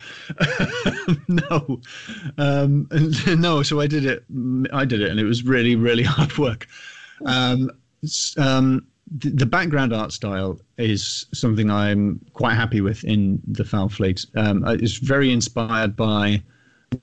[1.27, 1.81] no,
[2.37, 2.87] um,
[3.27, 3.63] no.
[3.63, 4.25] So I did it.
[4.73, 6.67] I did it, and it was really, really hard work.
[7.25, 7.71] Um,
[8.37, 14.25] um, the, background art style is something I'm quite happy with in the Fowl Fleet.
[14.35, 16.41] Um, uh, it's very inspired by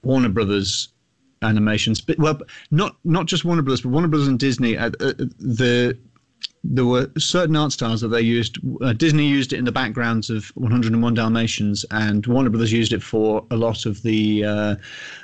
[0.02, 0.88] Warner Brothers
[1.42, 4.76] animations, but well, not not just Warner Brothers, but Warner Brothers and Disney.
[4.76, 5.96] Uh, uh, the
[6.64, 8.58] there were certain art styles that they used.
[8.80, 13.02] Uh, Disney used it in the backgrounds of 101 Dalmatians, and Warner Brothers used it
[13.02, 14.76] for a lot of the uh,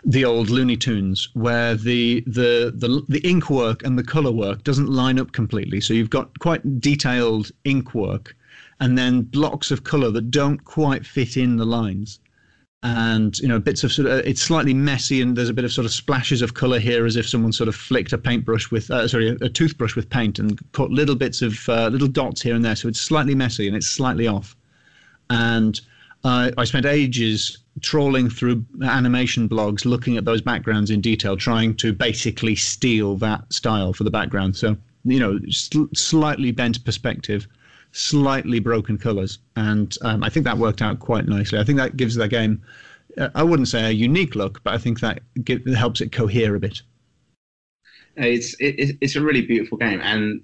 [0.04, 4.64] the old Looney Tunes, where the, the the the ink work and the color work
[4.64, 5.80] doesn't line up completely.
[5.80, 8.36] So you've got quite detailed ink work,
[8.80, 12.18] and then blocks of color that don't quite fit in the lines
[12.84, 15.72] and you know bits of sort of it's slightly messy and there's a bit of
[15.72, 18.88] sort of splashes of color here as if someone sort of flicked a paintbrush with
[18.90, 22.40] uh, sorry a, a, toothbrush with paint and caught little bits of uh, little dots
[22.40, 22.76] here and there.
[22.76, 24.56] So it's slightly messy and it's slightly off.
[25.28, 25.80] And
[26.22, 31.74] uh, I spent ages trawling through animation blogs looking at those backgrounds in detail trying
[31.76, 34.56] to basically steal that style for the background.
[34.56, 37.48] So you know sl- slightly bent perspective
[37.92, 41.58] slightly broken colours, and um, I think that worked out quite nicely.
[41.58, 42.62] I think that gives the game,
[43.16, 46.54] uh, I wouldn't say a unique look, but I think that give, helps it cohere
[46.54, 46.82] a bit.
[48.16, 50.42] It's it, it's a really beautiful game, and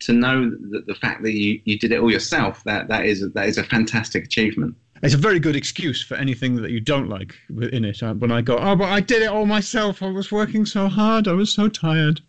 [0.00, 3.30] to know that the fact that you, you did it all yourself that that is
[3.32, 4.74] that is a fantastic achievement.
[5.02, 8.02] It's a very good excuse for anything that you don't like in it.
[8.02, 10.00] Uh, when I go, oh, but I did it all myself.
[10.00, 11.26] I was working so hard.
[11.26, 12.20] I was so tired.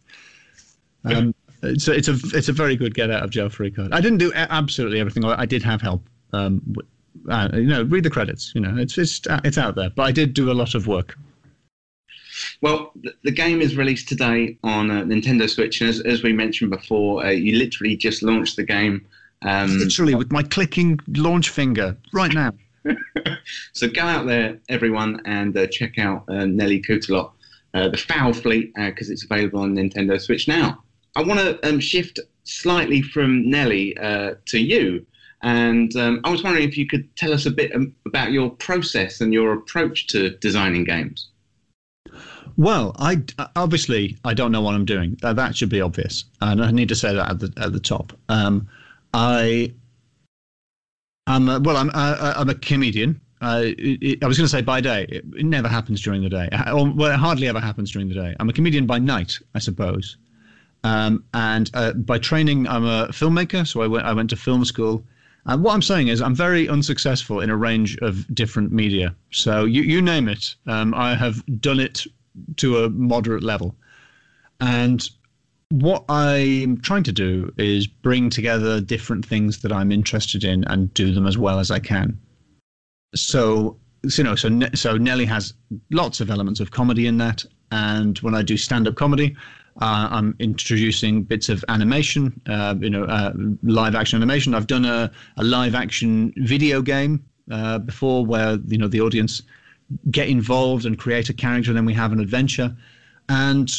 [1.05, 3.93] Um, it's a, it's a it's a very good get out of jail free card.
[3.93, 5.25] I didn't do absolutely everything.
[5.25, 6.03] I did have help.
[6.33, 6.75] Um,
[7.29, 8.51] uh, you know, read the credits.
[8.55, 9.89] You know, it's it's it's out there.
[9.89, 11.17] But I did do a lot of work.
[12.61, 12.91] Well,
[13.23, 17.25] the, game is released today on uh, Nintendo Switch, and as, as we mentioned before,
[17.25, 19.05] uh, you literally just launched the game.
[19.43, 22.53] Um, literally with my clicking launch finger right now.
[23.73, 27.31] so go out there, everyone, and uh, check out uh, Nelly Cootalot,
[27.73, 30.82] uh, the Fowl Fleet, because it's available on Nintendo Switch now.
[31.15, 35.05] I want to um, shift slightly from Nelly uh, to you.
[35.41, 38.49] And um, I was wondering if you could tell us a bit um, about your
[38.49, 41.29] process and your approach to designing games.
[42.55, 43.23] Well, I
[43.55, 45.17] obviously I don't know what I'm doing.
[45.21, 47.79] That, that should be obvious, and I need to say that at the at the
[47.79, 48.13] top.
[48.29, 48.67] Um,
[49.13, 49.73] I
[51.25, 53.19] I'm a, well, I'm I, I'm a comedian.
[53.41, 53.71] Uh,
[54.21, 55.05] I was going to say by day.
[55.09, 56.47] It, never happens during the day.
[56.67, 58.35] Well, it hardly ever happens during the day.
[58.39, 60.15] I'm a comedian by night, I suppose.
[60.83, 63.65] Um, and uh, by training, I'm a filmmaker.
[63.65, 65.05] So I went I went to film school.
[65.45, 69.13] And what I'm saying is, I'm very unsuccessful in a range of different media.
[69.31, 72.05] So you, you name it, um, I have done it
[72.57, 73.75] to a moderate level.
[74.61, 75.07] And
[75.69, 80.93] what I'm trying to do is bring together different things that I'm interested in and
[80.93, 82.17] do them as well as I can.
[83.15, 83.77] So,
[84.17, 85.53] you know, so so Nelly has
[85.91, 89.35] lots of elements of comedy in that, and when I do stand-up comedy,
[89.81, 93.33] uh, I'm introducing bits of animation, uh, you know, uh,
[93.63, 94.53] live action animation.
[94.53, 99.41] I've done a, a live action video game uh, before where you know the audience
[100.11, 102.75] get involved and create a character, and then we have an adventure.
[103.29, 103.71] And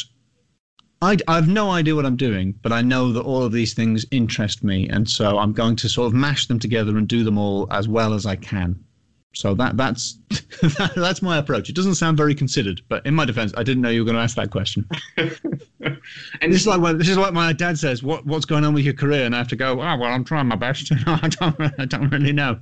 [1.01, 3.75] I, I have no idea what I'm doing, but I know that all of these
[3.75, 7.25] things interest me, and so I'm going to sort of mash them together and do
[7.25, 8.83] them all as well as I can.
[9.35, 10.19] So that that's
[10.63, 11.69] that, that's my approach.
[11.69, 14.17] It doesn't sound very considered, but in my defense, I didn't know you were going
[14.17, 14.89] to ask that question.
[15.17, 18.03] and this is like when, this is what my dad says.
[18.03, 19.25] What what's going on with your career?
[19.25, 19.73] And I have to go.
[19.73, 20.93] Oh well, I'm trying my best.
[21.07, 22.59] I don't I don't really know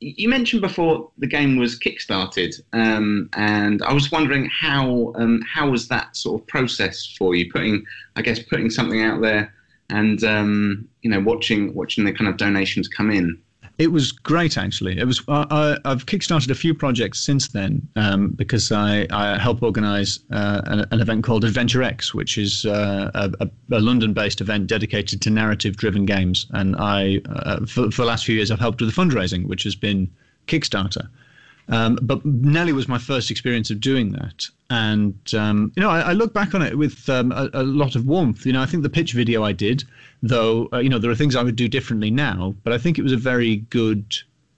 [0.00, 5.70] you mentioned before the game was kickstarted, um, and I was wondering how um, how
[5.70, 7.50] was that sort of process for you?
[7.50, 9.54] Putting, I guess, putting something out there,
[9.88, 13.40] and um, you know, watching watching the kind of donations come in.
[13.78, 14.98] It was great, actually.
[14.98, 15.22] It was.
[15.28, 20.62] I, have kickstarted a few projects since then um, because I, I help organise uh,
[20.64, 25.30] an, an, event called Adventure X, which is uh, a, a, London-based event dedicated to
[25.30, 26.46] narrative-driven games.
[26.52, 29.64] And I, uh, for, for the last few years, I've helped with the fundraising, which
[29.64, 30.10] has been
[30.46, 31.08] Kickstarter.
[31.68, 36.00] Um, but Nelly was my first experience of doing that, and um, you know, I,
[36.00, 38.46] I, look back on it with um, a, a, lot of warmth.
[38.46, 39.82] You know, I think the pitch video I did,
[40.22, 42.98] though, uh, you know, there are things I would do differently now, but I think
[42.98, 44.16] it was a very good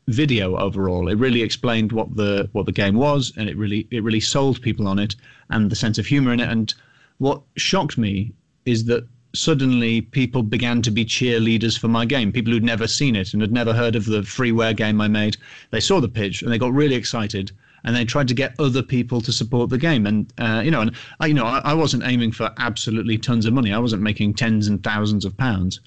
[0.09, 1.09] video overall.
[1.09, 4.61] It really explained what the what the game was, and it really it really sold
[4.61, 5.17] people on it
[5.49, 6.49] and the sense of humor in it.
[6.51, 6.75] And
[7.19, 8.33] what shocked me
[8.67, 12.33] is that suddenly people began to be cheerleaders for my game.
[12.33, 15.37] People who'd never seen it and had never heard of the freeware game I made.
[15.71, 17.53] They saw the pitch and they got really excited
[17.85, 20.07] and they tried to get other people to support the game.
[20.07, 23.47] And uh, you know, and I, you know, I, I, wasn't aiming for absolutely tons
[23.47, 23.73] of money.
[23.73, 25.81] I wasn't making tens and thousands of pounds.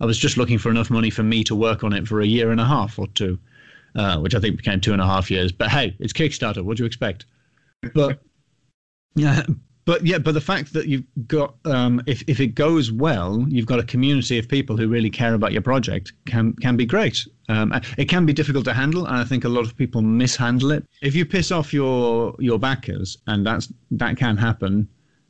[0.00, 2.26] I was just looking for enough money for me to work on it for a
[2.26, 3.38] year and a half or two,
[3.96, 5.50] uh, which I think became two and a half years.
[5.50, 6.62] But hey, it's Kickstarter.
[6.62, 7.26] What do you expect?
[7.94, 8.20] But
[9.14, 9.42] yeah,
[9.88, 13.64] but yeah, but the fact that you've got, um, if if it goes well, you've
[13.64, 17.26] got a community of people who really care about your project can can be great.
[17.48, 20.72] Um, it can be difficult to handle, and I think a lot of people mishandle
[20.72, 20.84] it.
[21.00, 24.86] If you piss off your your backers, and that's that can happen,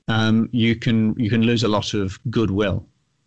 [0.09, 2.85] um, you can you can lose a lot of goodwill.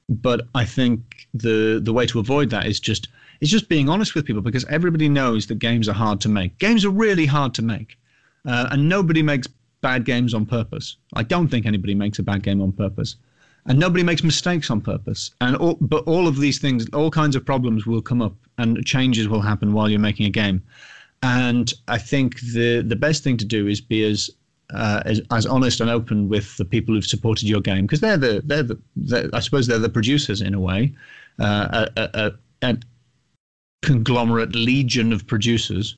[0.10, 3.08] But I think the the way to avoid that is just
[3.40, 6.58] is just being honest with people because everybody knows that games are hard to make.
[6.58, 7.98] Games are really hard to make,
[8.46, 9.48] uh, and nobody makes
[9.82, 10.98] bad games on purpose.
[11.14, 13.16] I don't think anybody makes a bad game on purpose.
[13.66, 15.32] And nobody makes mistakes on purpose.
[15.42, 18.84] And all, but all of these things, all kinds of problems will come up and
[18.86, 20.64] changes will happen while you're making a game.
[21.24, 24.32] And I think the the best thing to do is be as
[24.74, 28.18] uh, as, as honest and open with the people who've supported your game because they're
[28.18, 30.96] the they're the they're, I suppose they're the producers in a way,
[31.40, 32.32] uh, a, a,
[32.64, 32.78] a,
[33.84, 35.96] conglomerate legion of producers,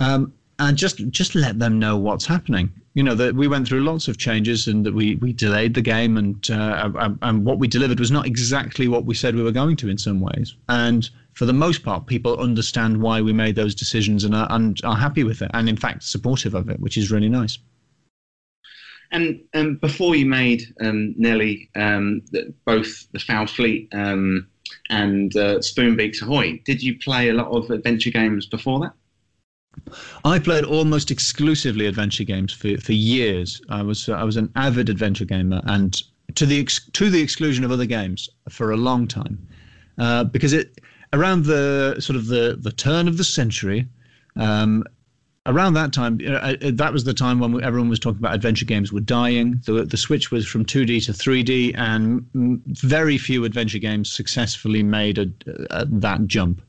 [0.00, 3.80] um, and just just let them know what's happening you know that we went through
[3.80, 7.66] lots of changes and that we we delayed the game and uh, and what we
[7.66, 10.54] delivered was not exactly what we said we were going to in some ways.
[10.68, 14.80] And for the most part people understand why we made those decisions and are, and
[14.84, 17.58] are happy with it and in fact supportive of it which is really nice.
[19.10, 22.22] And um, before you made um, Nelly um,
[22.64, 24.48] both the Fowl Fleet um,
[24.88, 28.92] and uh, Spoonbeaks Ahoy did you play a lot of adventure games before that
[30.24, 33.60] I played almost exclusively adventure games for, for years.
[33.68, 36.00] I was I was an avid adventure gamer, and
[36.34, 39.38] to the ex, to the exclusion of other games for a long time,
[39.98, 40.80] uh, because it
[41.12, 43.86] around the sort of the the turn of the century.
[44.36, 44.84] Um,
[45.46, 48.92] around that time, uh, that was the time when everyone was talking about adventure games
[48.92, 49.60] were dying.
[49.66, 52.24] The, the switch was from 2D to 3D, and
[52.64, 55.26] very few adventure games successfully made a,
[55.70, 56.62] a, that jump.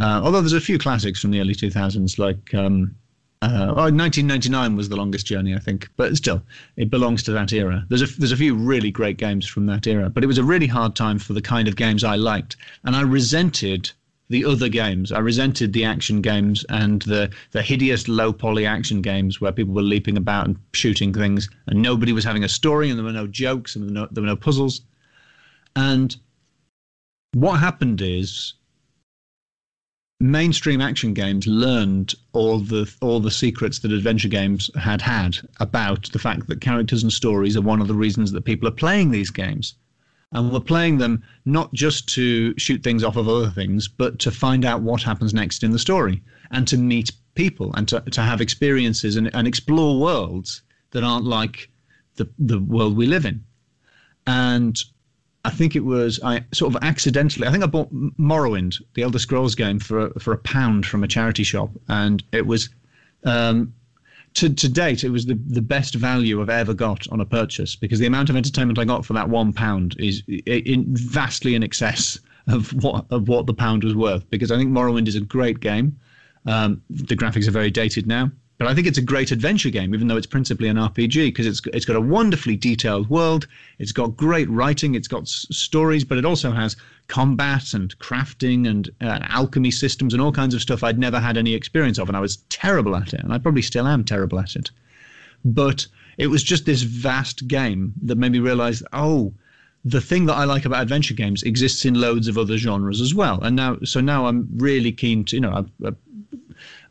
[0.00, 2.94] Uh, although there's a few classics from the early 2000s, like um,
[3.42, 6.42] Uh, oh, 1999 was the longest journey, I think, but still,
[6.76, 7.84] it belongs to that era.
[7.88, 10.44] There's a there's a few really great games from that era, but it was a
[10.44, 13.92] really hard time for the kind of games I liked, and I resented
[14.28, 15.12] the other games.
[15.12, 19.74] I resented the action games and the the hideous low poly action games where people
[19.74, 23.12] were leaping about and shooting things, and nobody was having a story, and there were
[23.12, 24.80] no jokes, and there were no, there were no puzzles.
[25.76, 26.16] And
[27.34, 28.54] what happened is
[30.20, 36.10] mainstream action games learned all the all the secrets that adventure games had had about
[36.12, 39.10] the fact that characters and stories are one of the reasons that people are playing
[39.10, 39.74] these games.
[40.32, 44.30] And we're playing them not just to shoot things off of other things but to
[44.30, 48.22] find out what happens next in the story and to meet people and to, to
[48.22, 51.70] have experiences and, and explore worlds that aren't like
[52.16, 53.44] the the world we live in.
[54.26, 54.82] And
[55.46, 57.46] I think it was I sort of accidentally.
[57.46, 61.08] I think I bought Morrowind, the Elder Scrolls game, for for a pound from a
[61.08, 62.68] charity shop, and it was.
[63.24, 63.72] Um,
[64.34, 67.74] to, to date, it was the, the best value I've ever got on a purchase
[67.74, 71.62] because the amount of entertainment I got for that one pound is in, vastly in
[71.62, 74.28] excess of what of what the pound was worth.
[74.28, 75.98] Because I think Morrowind is a great game.
[76.44, 79.94] Um, the graphics are very dated now, but I think it's a great adventure game,
[79.94, 83.46] even though it's principally an RPG, because it's it's got a wonderfully detailed world.
[83.78, 84.94] It's got great writing.
[84.94, 86.76] It's got s- stories, but it also has
[87.08, 91.36] combat and crafting and uh, alchemy systems and all kinds of stuff I'd never had
[91.36, 94.40] any experience of, and I was terrible at it, and I probably still am terrible
[94.40, 94.70] at it.
[95.44, 99.34] But it was just this vast game that made me realize, oh,
[99.84, 103.14] the thing that I like about adventure games exists in loads of other genres as
[103.14, 103.40] well.
[103.42, 105.92] And now, so now I'm really keen to, you know, I, I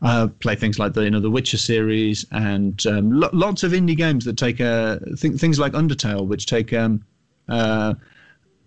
[0.02, 3.72] uh, play things like the you know the Witcher series and um, lo- lots of
[3.72, 7.02] indie games that take a th- things like Undertale, which take um,
[7.48, 7.94] uh,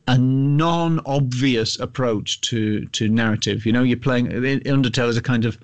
[0.08, 3.66] a non-obvious approach to to narrative.
[3.66, 5.58] You know, you're playing Undertale is a kind of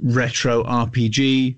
[0.00, 1.56] retro RPG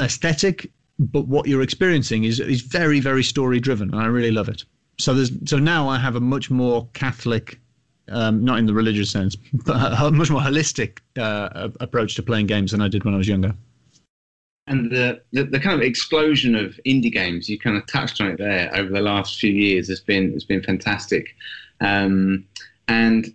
[0.00, 4.48] aesthetic, but what you're experiencing is is very very story driven, and I really love
[4.48, 4.64] it.
[4.98, 7.58] So there's so now I have a much more Catholic
[8.08, 9.36] um, not in the religious sense,
[9.66, 13.18] but a, much more holistic uh, approach to playing games than I did when I
[13.18, 13.54] was younger.
[14.68, 18.28] And the, the, the kind of explosion of indie games, you kind of touched on
[18.28, 21.34] it there over the last few years, has been has been fantastic,
[21.80, 22.46] um,
[22.86, 23.34] and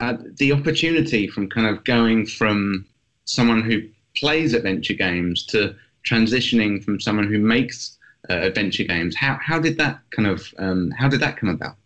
[0.00, 2.84] uh, the opportunity from kind of going from
[3.24, 3.82] someone who
[4.16, 5.74] plays adventure games to
[6.06, 7.96] transitioning from someone who makes
[8.28, 9.14] uh, adventure games.
[9.14, 11.76] How how did that kind of um, how did that come about?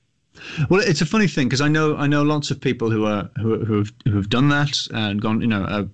[0.69, 3.31] Well, it's a funny thing because I know I know lots of people who are
[3.37, 5.41] who who have, who have done that and gone.
[5.41, 5.85] You know, uh,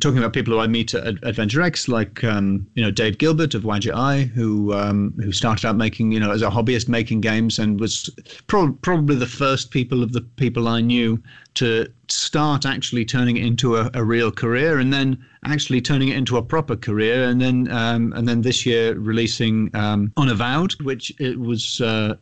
[0.00, 3.54] talking about people who I meet at Adventure X, like um, you know Dave Gilbert
[3.54, 7.58] of Eye, who um, who started out making you know as a hobbyist making games
[7.58, 8.10] and was
[8.46, 11.22] pro- probably the first people of the people I knew
[11.58, 16.16] to start actually turning it into a, a real career, and then actually turning it
[16.16, 21.12] into a proper career, and then um, and then this year releasing um, Unavowed, which
[21.18, 22.16] it was uh,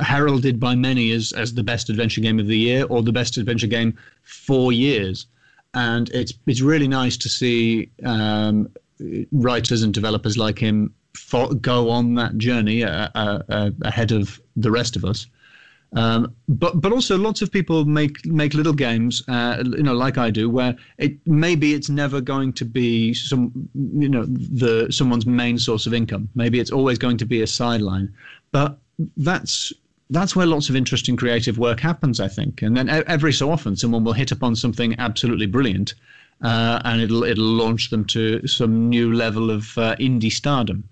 [0.00, 3.36] heralded by many as as the best adventure game of the year or the best
[3.36, 5.26] adventure game for years
[5.74, 8.68] and it's it's really nice to see um,
[9.32, 14.40] writers and developers like him for, go on that journey uh, uh, uh, ahead of
[14.56, 15.26] the rest of us.
[15.96, 20.18] Um, but but also lots of people make make little games, uh, you know, like
[20.18, 25.24] I do, where it maybe it's never going to be some you know the someone's
[25.24, 26.28] main source of income.
[26.34, 28.14] Maybe it's always going to be a sideline,
[28.52, 28.78] but
[29.16, 29.72] that's
[30.10, 32.60] that's where lots of interesting creative work happens, I think.
[32.60, 35.94] And then every so often, someone will hit upon something absolutely brilliant,
[36.42, 40.84] uh, and it'll it'll launch them to some new level of uh, indie stardom.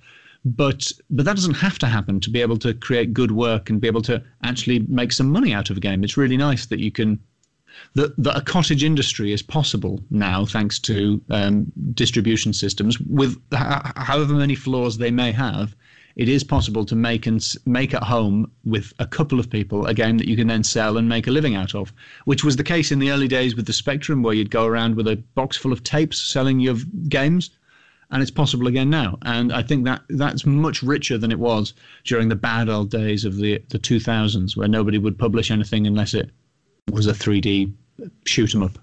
[0.45, 3.81] But but that doesn't have to happen to be able to create good work and
[3.81, 6.05] be able to actually make some money out of a game.
[6.05, 7.19] It's really nice that you can
[7.95, 14.35] that, that a cottage industry is possible now thanks to um, distribution systems with however
[14.35, 15.75] many flaws they may have
[16.17, 19.95] it is possible to make and make at home with a couple of people a
[19.95, 21.93] game that you can then sell and make a living out of,
[22.25, 24.95] which was the case in the early days with the Spectrum, where you'd go around
[24.95, 26.77] with a box full of tapes selling your
[27.09, 27.51] games,
[28.11, 29.19] and it's possible again now.
[29.23, 31.75] And I think that that's much richer than it was
[32.05, 36.15] during the bad old days of the the 2000s, where nobody would publish anything unless
[36.15, 36.31] it
[36.91, 37.73] was a 3D
[38.27, 38.79] shoot 'em up.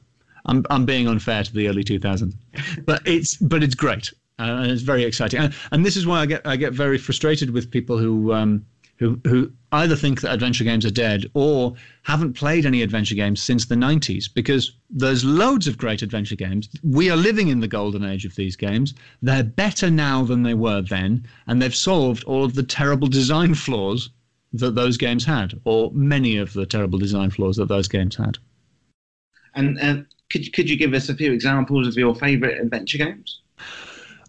[0.45, 2.33] I'm I'm being unfair to the early 2000s,
[2.85, 4.11] but it's but it's great
[4.41, 5.39] uh, and it's very exciting.
[5.39, 8.65] And, and, this is why I get I get very frustrated with people who um,
[9.01, 11.73] who who either think that adventure games are dead or
[12.03, 16.69] haven't played any adventure games since the 90s because there's loads of great adventure games.
[16.83, 18.93] We are living in the golden age of these games.
[19.23, 23.55] They're better now than they were then, and they've solved all of the terrible design
[23.55, 24.11] flaws
[24.53, 28.37] that those games had, or many of the terrible design flaws that those games had.
[29.55, 33.41] And, and could could you give us a few examples of your favourite adventure games?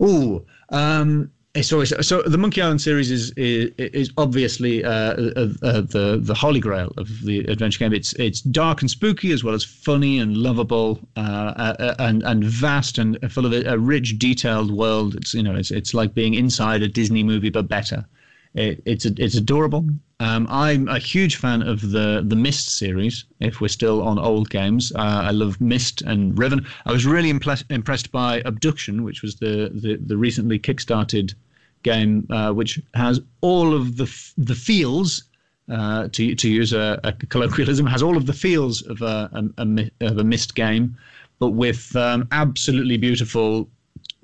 [0.00, 1.30] Oh, um,
[1.72, 2.22] always so.
[2.22, 6.92] The Monkey Island series is is, is obviously uh, uh, uh, the the holy grail
[6.96, 7.92] of the adventure game.
[7.92, 12.42] It's it's dark and spooky as well as funny and lovable, uh, uh and and
[12.42, 15.14] vast and full of a, a, rich, detailed world.
[15.14, 18.06] It's you know it's it's like being inside a Disney movie but better.
[18.54, 19.88] It, it's it's adorable.
[20.20, 23.24] Um, I'm a huge fan of the the Myst series.
[23.40, 26.66] If we're still on old games, uh, I love Myst and Riven.
[26.84, 31.34] I was really impressed by Abduction, which was the the, the recently kickstarted
[31.82, 34.04] game, uh, which has all of the
[34.36, 35.24] the feels.
[35.70, 39.64] Uh, to to use a, a, colloquialism, has all of the feels of a, a,
[39.64, 40.96] a of a Myst game,
[41.38, 43.68] but with um, absolutely beautiful,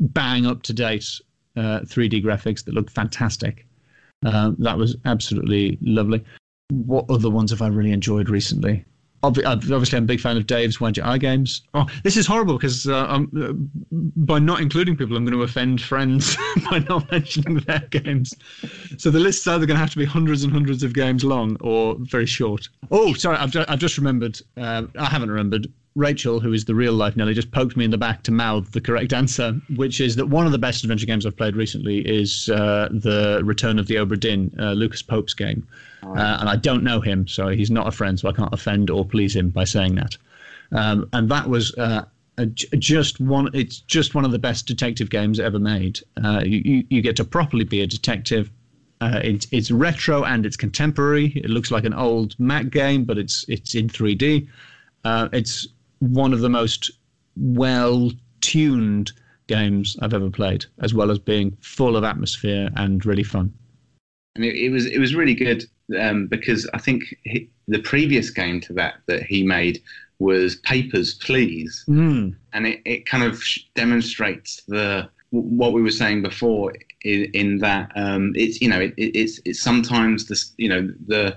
[0.01, 1.21] bang up to date
[1.57, 3.68] 3D uh, graphics that look fantastic.
[4.25, 6.25] Uh, that was absolutely lovely.
[6.71, 8.85] What other ones have I really enjoyed recently?
[9.25, 11.63] Obviously, I'm a big fan of Dave's Wadjet Eye games.
[11.75, 13.53] Oh, this is horrible because uh, uh,
[13.91, 16.37] by not including people, I'm going to offend friends
[16.71, 18.33] by not mentioning their games.
[18.97, 21.57] So the list's either going to have to be hundreds and hundreds of games long
[21.61, 22.69] or very short.
[22.93, 24.41] Oh, sorry, I've, I've just remembered.
[24.57, 25.67] Uh, I haven't remembered.
[25.95, 28.71] Rachel, who is the real life Nelly, just poked me in the back to mouth
[28.71, 31.99] the correct answer, which is that one of the best adventure games I've played recently
[32.01, 35.67] is uh, the Return of the Obra Dinn, uh, Lucas Pope's game.
[36.03, 38.91] Uh, and I don't know him, so he's not a friend, so I can't offend
[38.91, 40.17] or please him by saying that.
[40.71, 42.05] Um, and that was uh,
[42.79, 43.51] just one.
[43.53, 46.01] It's just one of the best detective games ever made.
[46.23, 48.51] Uh, you, you get to properly be a detective.
[49.01, 51.33] Uh, it's it's retro and it's contemporary.
[51.37, 54.47] It looks like an old Mac game, but it's it's in 3D.
[55.33, 55.69] it's
[56.01, 56.91] one of the most
[57.37, 59.13] well tuned
[59.47, 63.53] games I've ever played, as well as being full of atmosphere and really fun.
[64.37, 65.65] And it, it was it was really good
[65.99, 69.83] um, because I think he, the previous game to that that he made
[70.19, 72.35] was Papers, Please, mm.
[72.53, 73.43] and it, it kind of
[73.75, 76.73] demonstrates the what we were saying before
[77.03, 81.37] in, in that um, it's you know it, it's it's sometimes the you know the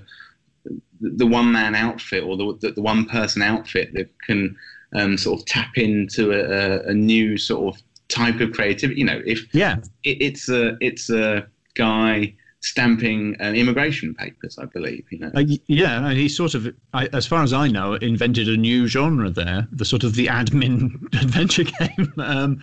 [1.02, 4.56] the one man outfit or the, the, the one person outfit that can
[4.94, 9.00] um, sort of tap into a, a, new sort of type of creativity.
[9.00, 14.66] You know, if yeah, it, it's a it's a guy stamping uh, immigration papers, I
[14.66, 15.04] believe.
[15.10, 18.56] You know, uh, yeah, he sort of, I, as far as I know, invented a
[18.56, 22.62] new genre there, the sort of the admin adventure game, um,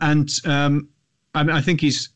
[0.00, 0.88] and um,
[1.34, 2.08] I, mean, I think he's,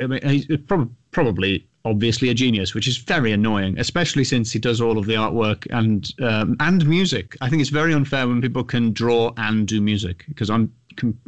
[0.00, 4.58] I mean, he's probably probably obviously a genius, which is very annoying, especially since he
[4.58, 7.36] does all of the artwork and um, and music.
[7.40, 10.72] I think it's very unfair when people can draw and do music because I'm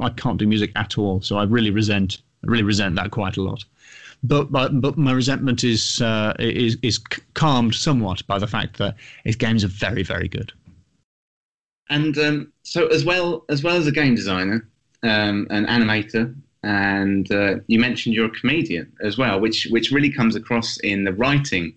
[0.00, 3.36] I can't do music at all, so I really resent I really resent that quite
[3.36, 3.64] a lot.
[4.22, 6.98] But but, but my resentment is uh, is is
[7.34, 10.52] calmed somewhat by the fact that his games are very very good.
[11.90, 14.68] And um, so as well as well as a game designer,
[15.02, 20.10] um, an animator, and uh, you mentioned you're a comedian as well, which which really
[20.10, 21.74] comes across in the writing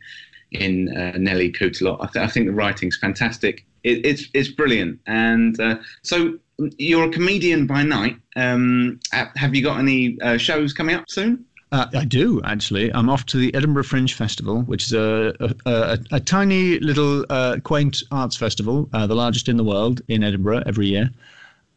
[0.51, 1.97] in uh, Nelly Cootalot.
[2.01, 3.65] I, th- I, think the writing's fantastic.
[3.83, 6.37] It, it's it's brilliant, and uh, so
[6.77, 8.17] you're a comedian by night.
[8.35, 11.45] Um, have you got any uh, shows coming up soon?
[11.71, 12.93] Uh, I do actually.
[12.93, 17.25] I'm off to the Edinburgh Fringe Festival, which is a a, a, a tiny little
[17.29, 21.09] uh, quaint arts festival, the largest in the world in Edinburgh every year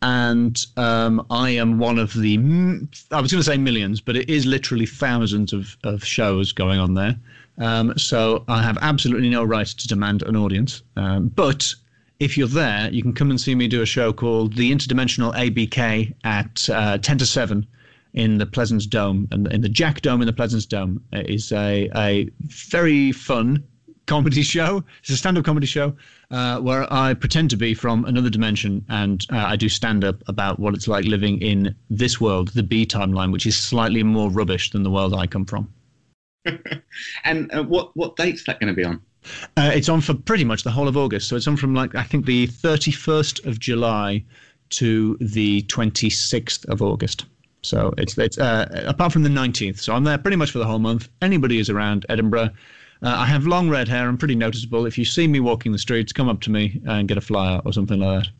[0.02, 2.36] and um, I am one of the
[3.10, 6.78] I was going to say millions, but it is literally thousands of, of shows going
[6.78, 7.16] on there.
[7.58, 10.82] Um, so I have absolutely no right to demand an audience.
[10.96, 11.74] Um, but
[12.20, 15.34] if you're there, you can come and see me do a show called the Interdimensional
[15.34, 17.66] ABK at uh, 10 to 7
[18.14, 19.28] in the Pleasance Dome.
[19.32, 23.64] And in the Jack Dome in the Pleasance Dome it is a, a very fun
[24.06, 24.84] comedy show.
[25.00, 25.96] It's a stand up comedy show
[26.30, 30.16] uh, where I pretend to be from another dimension and uh, I do stand up
[30.26, 34.30] about what it's like living in this world, the B timeline, which is slightly more
[34.30, 35.72] rubbish than the world I come from.
[37.24, 39.00] and uh, what, what date's that going to be on?
[39.56, 41.28] Uh, it's on for pretty much the whole of August.
[41.28, 44.24] So it's on from like, I think, the 31st of July
[44.70, 47.24] to the 26th of August.
[47.62, 49.78] So it's, it's uh, apart from the 19th.
[49.78, 51.08] So I'm there pretty much for the whole month.
[51.22, 52.50] Anybody is around Edinburgh
[53.02, 54.08] uh, I have long red hair.
[54.08, 54.86] I'm pretty noticeable.
[54.86, 57.60] If you see me walking the streets, come up to me and get a flyer
[57.64, 58.30] or something like that.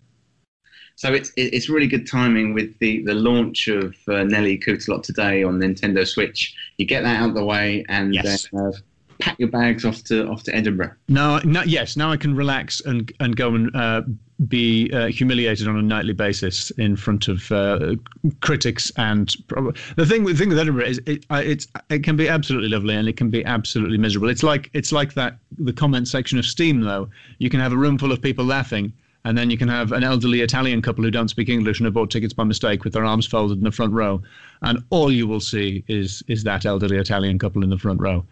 [0.97, 5.45] So it's it's really good timing with the, the launch of uh, Nelly Cootalot today
[5.45, 6.57] on Nintendo Switch.
[6.77, 8.53] You get that out of the way and yes.
[8.53, 8.73] uh,
[9.21, 10.95] pack your bags off to off to Edinburgh.
[11.09, 14.03] Now, no, yes, now I can relax and and go and uh,
[14.47, 17.97] be uh, humiliated on a nightly basis in front of uh,
[18.41, 22.29] critics and prob- the thing the thing with Edinburgh is it, it's it can be
[22.29, 24.29] absolutely lovely and it can be absolutely miserable.
[24.29, 27.09] It's like it's like that the comment section of Steam though.
[27.39, 28.93] You can have a room full of people laughing
[29.25, 31.95] and then you can have an elderly Italian couple who don't speak English and have
[31.95, 34.23] bought tickets by mistake with their arms folded in the front row,
[34.63, 38.25] and all you will see is is that elderly Italian couple in the front row,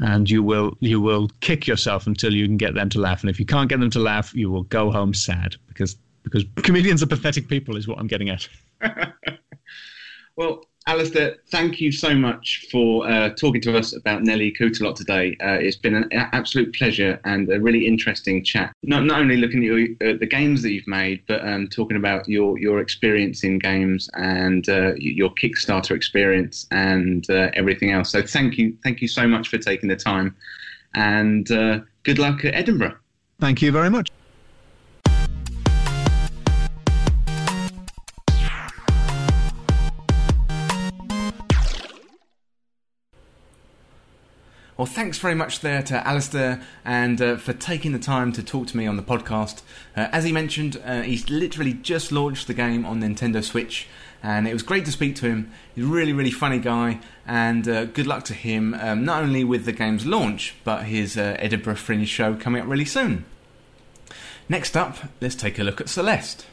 [0.00, 3.30] and you will you will kick yourself until you can get them to laugh, and
[3.30, 7.02] if you can't get them to laugh, you will go home sad because because comedians
[7.02, 8.48] are pathetic people, is what I'm getting at.
[10.36, 15.36] well, Alasdair, thank you so much for uh, talking to us about Nelly Cootalot today.
[15.40, 18.72] Uh, it's been an absolute pleasure and a really interesting chat.
[18.82, 21.98] Not, not only looking at your, uh, the games that you've made, but um, talking
[21.98, 28.10] about your, your experience in games and uh, your Kickstarter experience and uh, everything else.
[28.10, 30.34] So thank you, thank you so much for taking the time,
[30.94, 32.96] and uh, good luck at Edinburgh.
[33.38, 34.08] Thank you very much.
[44.80, 48.66] Well, thanks very much there to Alasdair and uh, for taking the time to talk
[48.68, 49.60] to me on the podcast.
[49.94, 53.88] Uh, as he mentioned, uh, he's literally just launched the game on Nintendo Switch,
[54.22, 55.52] and it was great to speak to him.
[55.74, 59.44] He's a really, really funny guy, and uh, good luck to him, um, not only
[59.44, 63.26] with the game's launch, but his uh, Edinburgh Fringe show coming up really soon.
[64.48, 66.46] Next up, let's take a look at Celeste.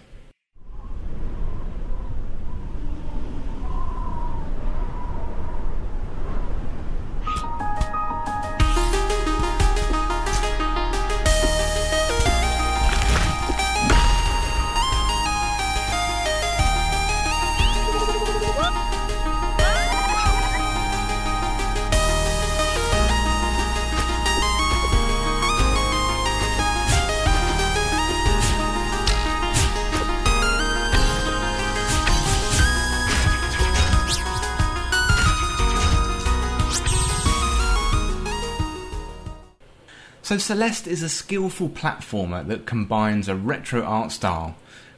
[40.27, 44.57] So Celeste is a skillful platformer that combines a retro art style,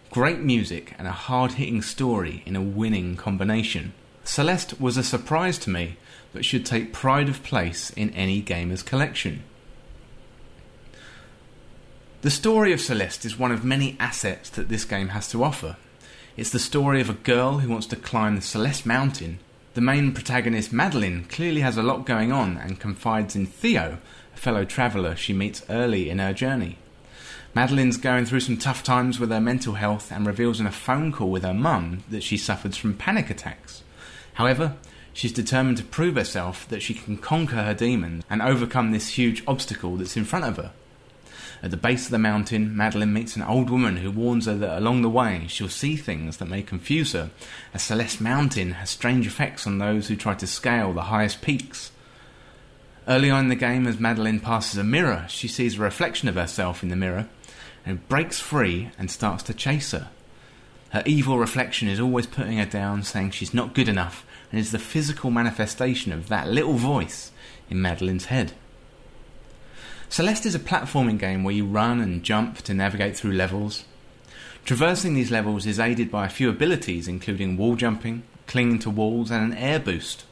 [0.09, 3.93] great music, and a hard hitting story in a winning combination.
[4.23, 5.97] Celeste was a surprise to me,
[6.33, 9.43] but should take pride of place in any gamer's collection.
[12.21, 15.77] The story of Celeste is one of many assets that this game has to offer.
[16.37, 19.37] It's the story of a girl who wants to climb the Celeste Mountain.
[19.75, 23.99] The main protagonist, Madeline, clearly has a lot going on and confides in Theo,
[24.39, 26.77] fellow traveller she meets early in her journey.
[27.53, 31.11] Madeline's going through some tough times with her mental health and reveals in a phone
[31.11, 33.83] call with her mum that she suffers from panic attacks.
[34.35, 34.75] However,
[35.11, 39.43] she's determined to prove herself that she can conquer her demons and overcome this huge
[39.45, 40.71] obstacle that's in front of her.
[41.61, 44.77] At the base of the mountain, Madeline meets an old woman who warns her that
[44.77, 47.31] along the way she'll see things that may confuse her,
[47.73, 51.91] as Celeste Mountain has strange effects on those who try to scale the highest peaks.
[53.09, 56.35] Early on in the game, as Madeline passes a mirror, she sees a reflection of
[56.35, 57.27] herself in the mirror
[57.83, 60.09] and breaks free and starts to chase her.
[60.91, 64.71] Her evil reflection is always putting her down, saying she's not good enough, and is
[64.71, 67.31] the physical manifestation of that little voice
[67.67, 68.53] in Madeline's head.
[70.07, 73.85] Celeste is a platforming game where you run and jump to navigate through levels.
[74.65, 79.31] Traversing these levels is aided by a few abilities, including wall jumping, clinging to walls,
[79.31, 80.25] and an air boost.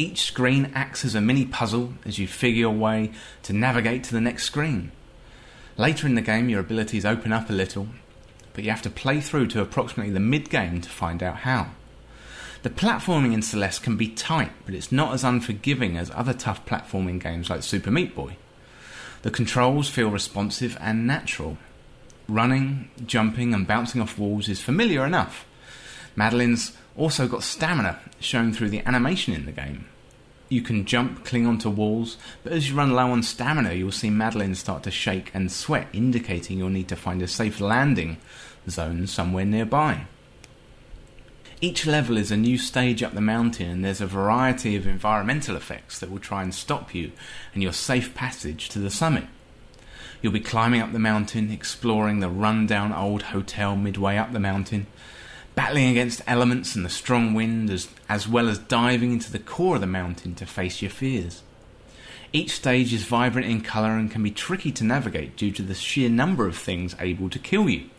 [0.00, 3.10] Each screen acts as a mini puzzle as you figure your way
[3.42, 4.92] to navigate to the next screen.
[5.76, 7.88] Later in the game, your abilities open up a little,
[8.52, 11.70] but you have to play through to approximately the mid game to find out how.
[12.62, 16.64] The platforming in Celeste can be tight, but it's not as unforgiving as other tough
[16.64, 18.36] platforming games like Super Meat Boy.
[19.22, 21.58] The controls feel responsive and natural.
[22.28, 25.44] Running, jumping, and bouncing off walls is familiar enough.
[26.14, 29.86] Madeline's also got stamina shown through the animation in the game.
[30.48, 34.10] You can jump, cling onto walls, but as you run low on stamina, you'll see
[34.10, 38.16] Madeline start to shake and sweat, indicating you'll need to find a safe landing
[38.68, 40.06] zone somewhere nearby.
[41.60, 45.56] Each level is a new stage up the mountain, and there's a variety of environmental
[45.56, 47.12] effects that will try and stop you
[47.52, 49.24] and your safe passage to the summit.
[50.22, 54.86] You'll be climbing up the mountain, exploring the run-down old hotel midway up the mountain,
[55.58, 59.74] battling against elements and the strong wind, as, as well as diving into the core
[59.74, 61.42] of the mountain to face your fears.
[62.32, 65.74] Each stage is vibrant in colour and can be tricky to navigate due to the
[65.74, 67.90] sheer number of things able to kill you.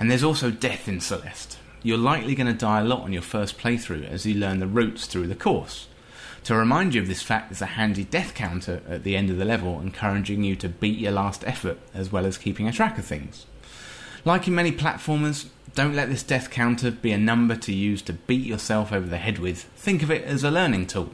[0.00, 1.58] And there's also death in Celeste.
[1.84, 4.66] You're likely going to die a lot on your first playthrough as you learn the
[4.66, 5.86] routes through the course.
[6.42, 9.36] To remind you of this fact, there's a handy death counter at the end of
[9.36, 12.98] the level, encouraging you to beat your last effort as well as keeping a track
[12.98, 13.46] of things.
[14.24, 15.46] Like in many platformers,
[15.78, 19.16] don't let this death counter be a number to use to beat yourself over the
[19.16, 19.62] head with.
[19.76, 21.10] Think of it as a learning tool.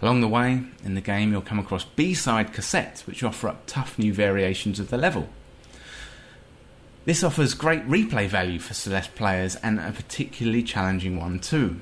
[0.00, 3.64] Along the way, in the game, you'll come across B side cassettes which offer up
[3.66, 5.28] tough new variations of the level.
[7.06, 11.80] This offers great replay value for Celeste players and a particularly challenging one too.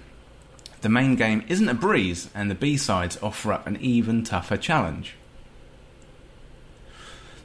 [0.81, 4.57] The main game isn't a breeze, and the B sides offer up an even tougher
[4.57, 5.17] challenge.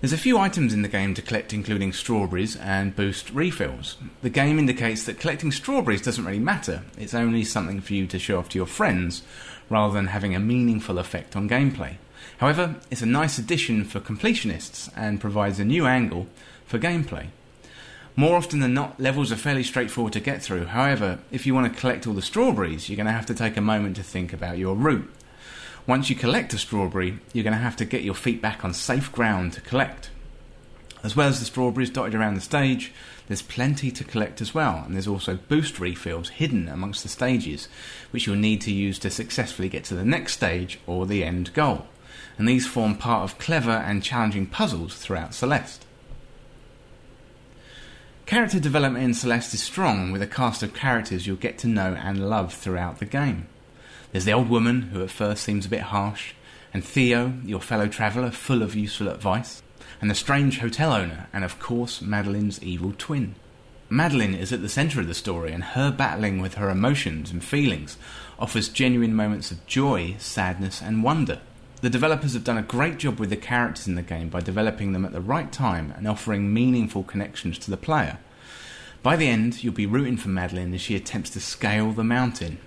[0.06, 3.98] There's a few items in the game to collect, including strawberries and boost refills.
[4.22, 8.20] The game indicates that collecting strawberries doesn't really matter, it's only something for you to
[8.20, 9.24] show off to your friends,
[9.68, 11.96] rather than having a meaningful effect on gameplay.
[12.38, 16.28] However, it's a nice addition for completionists and provides a new angle
[16.68, 17.30] for gameplay.
[18.16, 20.66] More often than not, levels are fairly straightforward to get through.
[20.66, 23.58] However, if you want to collect all the strawberries, you're going to have to take
[23.58, 25.12] a moment to think about your route.
[25.88, 28.74] Once you collect a strawberry, you're going to have to get your feet back on
[28.74, 30.10] safe ground to collect.
[31.04, 32.92] As well as the strawberries dotted around the stage,
[33.28, 37.68] there's plenty to collect as well, and there's also boost refills hidden amongst the stages,
[38.10, 41.54] which you'll need to use to successfully get to the next stage or the end
[41.54, 41.86] goal.
[42.40, 45.86] And these form part of clever and challenging puzzles throughout Celeste.
[48.26, 51.94] Character development in Celeste is strong, with a cast of characters you'll get to know
[51.94, 53.48] and love throughout the game.
[54.16, 56.36] There's the old woman, who at first seems a bit harsh,
[56.74, 59.62] and Theo, your fellow traveller, full of useful advice,
[60.00, 63.36] and the strange hotel owner, and of course Madeline's evil twin.
[63.90, 67.44] Madeline is at the centre of the story, and her battling with her emotions and
[67.44, 67.98] feelings
[68.40, 71.42] offers genuine moments of joy, sadness, and wonder.
[71.82, 74.94] The developers have done a great job with the characters in the game by developing
[74.94, 78.20] them at the right time and offering meaningful connections to the player.
[79.04, 82.60] By the end, you'll be rooting for Madeline as she attempts to scale the mountain.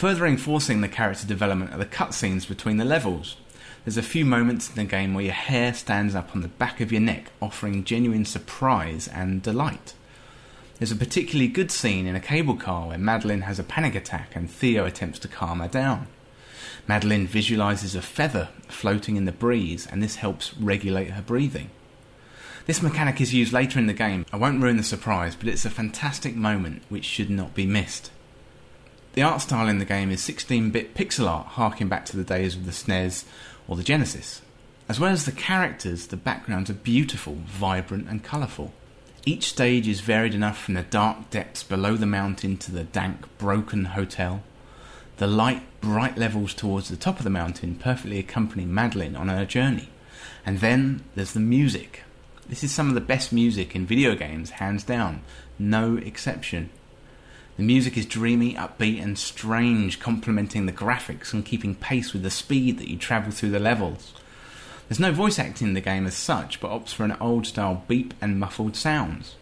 [0.00, 3.36] Further enforcing the character development are the cutscenes between the levels.
[3.84, 6.80] There's a few moments in the game where your hair stands up on the back
[6.80, 9.92] of your neck, offering genuine surprise and delight.
[10.78, 14.34] There's a particularly good scene in a cable car where Madeline has a panic attack
[14.34, 16.06] and Theo attempts to calm her down.
[16.88, 21.68] Madeline visualizes a feather floating in the breeze, and this helps regulate her breathing.
[22.64, 24.24] This mechanic is used later in the game.
[24.32, 28.10] I won't ruin the surprise, but it's a fantastic moment which should not be missed.
[29.12, 32.22] The art style in the game is 16 bit pixel art, harking back to the
[32.22, 33.24] days of the SNES
[33.66, 34.40] or the Genesis.
[34.88, 38.72] As well as the characters, the backgrounds are beautiful, vibrant, and colourful.
[39.26, 43.26] Each stage is varied enough from the dark depths below the mountain to the dank,
[43.36, 44.42] broken hotel.
[45.16, 49.44] The light, bright levels towards the top of the mountain perfectly accompany Madeline on her
[49.44, 49.88] journey.
[50.46, 52.04] And then there's the music.
[52.48, 55.22] This is some of the best music in video games, hands down,
[55.58, 56.70] no exception.
[57.60, 62.30] The music is dreamy, upbeat, and strange, complementing the graphics and keeping pace with the
[62.30, 64.14] speed that you travel through the levels.
[64.88, 67.84] There's no voice acting in the game as such, but opts for an old style
[67.86, 69.34] beep and muffled sounds.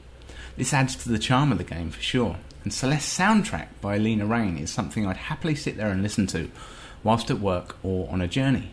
[0.56, 4.26] This adds to the charm of the game for sure, and Celeste's soundtrack by Lena
[4.26, 6.50] Raine is something I'd happily sit there and listen to
[7.04, 8.72] whilst at work or on a journey.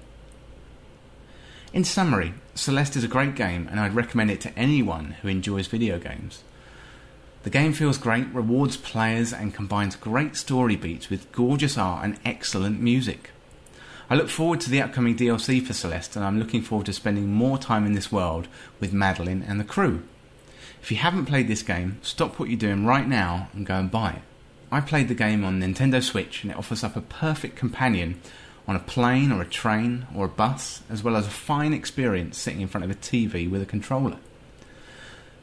[1.72, 5.68] In summary, Celeste is a great game and I'd recommend it to anyone who enjoys
[5.68, 6.42] video games.
[7.46, 12.18] The game feels great, rewards players, and combines great story beats with gorgeous art and
[12.26, 13.30] excellent music.
[14.10, 17.32] I look forward to the upcoming DLC for Celeste, and I'm looking forward to spending
[17.32, 18.48] more time in this world
[18.80, 20.02] with Madeline and the crew.
[20.82, 23.92] If you haven't played this game, stop what you're doing right now and go and
[23.92, 24.22] buy it.
[24.72, 28.20] I played the game on Nintendo Switch, and it offers up a perfect companion
[28.68, 32.40] on a plane or a train or a bus, as well as a fine experience
[32.40, 34.18] sitting in front of a TV with a controller.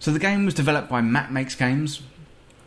[0.02, 2.02] So the game was developed by Matt Makes Games.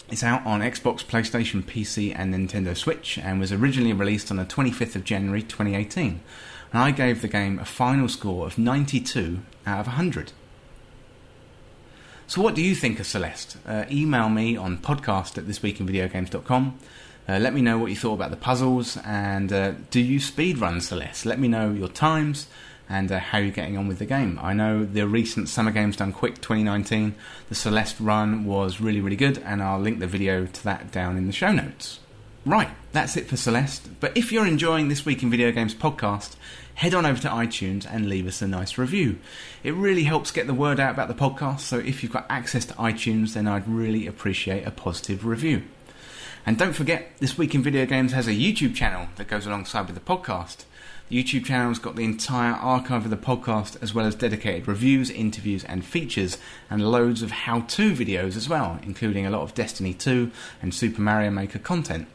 [0.09, 4.45] It's out on Xbox, PlayStation, PC, and Nintendo Switch, and was originally released on the
[4.45, 6.21] 25th of January 2018.
[6.71, 10.31] And I gave the game a final score of 92 out of 100.
[12.25, 13.57] So, what do you think of Celeste?
[13.67, 16.79] Uh, email me on podcast at thisweekinvideogames.com.
[17.27, 20.81] Uh, let me know what you thought about the puzzles, and uh, do you speedrun
[20.81, 21.25] Celeste?
[21.25, 22.47] Let me know your times
[22.89, 24.39] and uh, how you're getting on with the game.
[24.41, 27.15] I know the recent Summer Games Done Quick 2019,
[27.49, 31.17] the Celeste run was really, really good, and I'll link the video to that down
[31.17, 31.99] in the show notes.
[32.45, 33.89] Right, that's it for Celeste.
[33.99, 36.35] But if you're enjoying this Week in Video Games podcast,
[36.75, 39.17] head on over to iTunes and leave us a nice review.
[39.63, 42.65] It really helps get the word out about the podcast, so if you've got access
[42.65, 45.63] to iTunes, then I'd really appreciate a positive review.
[46.45, 49.87] And don't forget, This Week in Video Games has a YouTube channel that goes alongside
[49.87, 50.65] with the podcast.
[51.07, 55.11] The YouTube channel's got the entire archive of the podcast, as well as dedicated reviews,
[55.11, 59.53] interviews, and features, and loads of how to videos as well, including a lot of
[59.53, 60.31] Destiny 2
[60.63, 62.07] and Super Mario Maker content.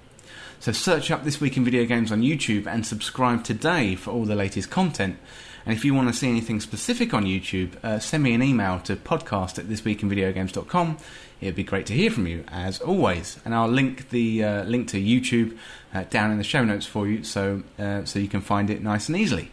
[0.60, 4.26] So search up This Week in Video Games on YouTube and subscribe today for all
[4.26, 5.16] the latest content.
[5.64, 8.78] And if you want to see anything specific on YouTube, uh, send me an email
[8.80, 10.98] to podcast at thisweekinvideogames.com.
[11.40, 13.38] It'd be great to hear from you, as always.
[13.46, 15.56] And I'll link the uh, link to YouTube
[15.94, 18.82] uh, down in the show notes for you, so uh, so you can find it
[18.82, 19.52] nice and easily.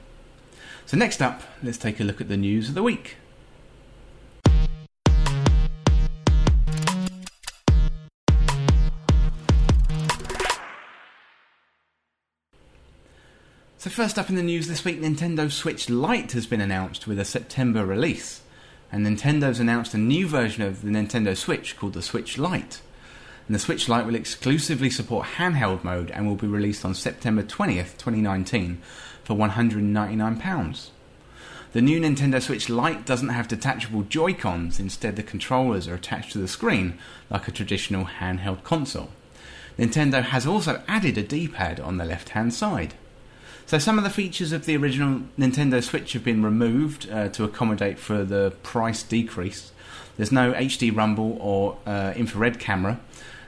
[0.86, 3.16] So next up, let's take a look at the news of the week.
[13.80, 17.20] So, first up in the news this week, Nintendo Switch Lite has been announced with
[17.20, 18.42] a September release.
[18.92, 22.82] And Nintendo's announced a new version of the Nintendo Switch called the Switch Lite.
[23.46, 27.44] And the Switch Lite will exclusively support handheld mode and will be released on September
[27.44, 28.82] 20th, 2019
[29.24, 30.90] for £199.
[31.74, 36.40] The new Nintendo Switch Lite doesn't have detachable Joy-Cons, instead the controllers are attached to
[36.40, 36.98] the screen
[37.30, 39.12] like a traditional handheld console.
[39.78, 42.96] Nintendo has also added a D-pad on the left-hand side.
[43.68, 47.44] So some of the features of the original Nintendo Switch have been removed uh, to
[47.44, 49.74] accommodate for the price decrease.
[50.16, 53.02] There's no HD rumble or uh, infrared camera,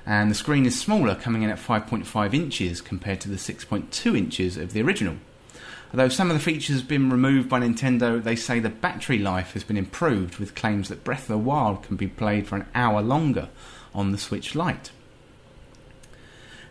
[0.06, 4.58] and the screen is smaller, coming in at 5.5 inches compared to the 6.2 inches
[4.58, 5.16] of the original.
[5.94, 9.54] Although some of the features have been removed by Nintendo, they say the battery life
[9.54, 12.66] has been improved with claims that Breath of the Wild can be played for an
[12.76, 13.48] hour longer
[13.96, 14.92] on the Switch Lite.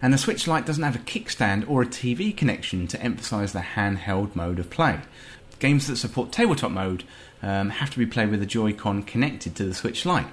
[0.01, 3.61] And the Switch Lite doesn't have a kickstand or a TV connection to emphasise the
[3.61, 5.01] handheld mode of play.
[5.59, 7.03] Games that support tabletop mode
[7.43, 10.29] um, have to be played with a Joy-Con connected to the Switch Lite.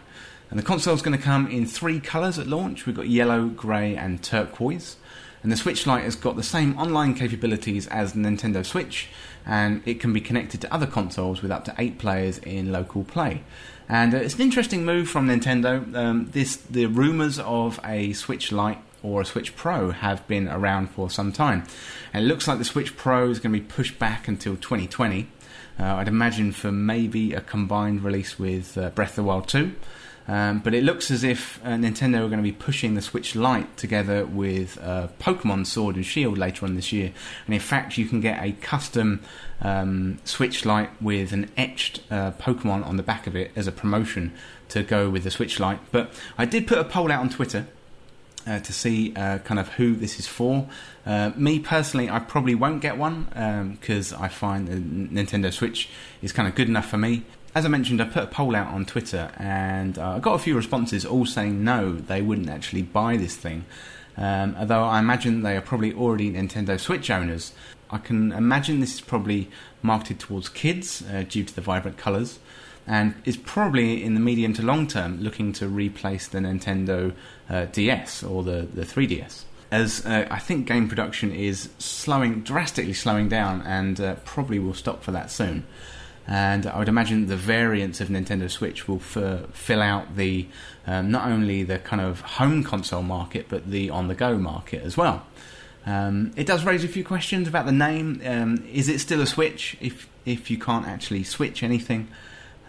[0.51, 2.85] And the console is going to come in three colours at launch.
[2.85, 4.97] We've got yellow, grey, and turquoise.
[5.41, 9.09] And the Switch Lite has got the same online capabilities as the Nintendo Switch,
[9.45, 13.03] and it can be connected to other consoles with up to eight players in local
[13.03, 13.43] play.
[13.87, 15.95] And uh, it's an interesting move from Nintendo.
[15.95, 20.89] Um, this the rumours of a Switch Lite or a Switch Pro have been around
[20.89, 21.63] for some time,
[22.13, 25.27] and it looks like the Switch Pro is going to be pushed back until 2020.
[25.79, 29.73] Uh, I'd imagine for maybe a combined release with uh, Breath of the Wild 2.
[30.27, 33.35] Um, but it looks as if uh, Nintendo are going to be pushing the Switch
[33.35, 37.13] Lite together with uh, Pokemon Sword and Shield later on this year.
[37.45, 39.21] And in fact, you can get a custom
[39.61, 43.71] um, Switch Lite with an etched uh, Pokemon on the back of it as a
[43.71, 44.33] promotion
[44.69, 45.79] to go with the Switch Lite.
[45.91, 47.67] But I did put a poll out on Twitter.
[48.47, 50.69] Uh, to see uh, kind of who this is for.
[51.03, 53.23] Uh, me personally, I probably won't get one
[53.79, 55.89] because um, I find the Nintendo Switch
[56.21, 57.23] is kind of good enough for me
[57.55, 60.39] as I mentioned, I put a poll out on Twitter and uh, I got a
[60.39, 63.63] few responses all saying no, they wouldn't actually buy this thing.
[64.17, 67.53] Um, although I imagine they are probably already Nintendo Switch owners.
[67.89, 69.49] I can imagine this is probably
[69.81, 72.39] marketed towards kids uh, due to the vibrant colours
[72.87, 77.13] and is probably in the medium to long term looking to replace the Nintendo
[77.49, 79.43] uh, DS or the, the 3DS.
[79.71, 84.75] As uh, I think game production is slowing, drastically slowing down, and uh, probably will
[84.75, 85.65] stop for that soon
[86.27, 90.47] and I would imagine the variants of Nintendo Switch will f- fill out the
[90.87, 95.25] um, not only the kind of home console market but the on-the-go market as well.
[95.85, 98.21] Um, it does raise a few questions about the name.
[98.25, 102.07] Um, is it still a Switch if if you can't actually switch anything?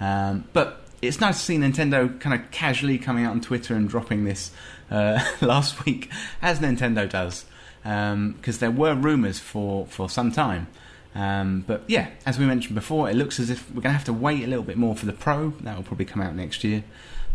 [0.01, 3.89] Um, but it's nice to see Nintendo kind of casually coming out on Twitter and
[3.89, 4.51] dropping this
[4.91, 6.11] uh, last week,
[6.43, 7.45] as Nintendo does,
[7.83, 10.67] because um, there were rumours for for some time.
[11.15, 14.05] Um, but yeah, as we mentioned before, it looks as if we're going to have
[14.05, 15.51] to wait a little bit more for the Pro.
[15.63, 16.85] That will probably come out next year.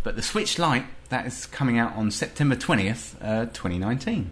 [0.04, 4.30] But the Switch Lite, that is coming out on September 20th, uh, 2019.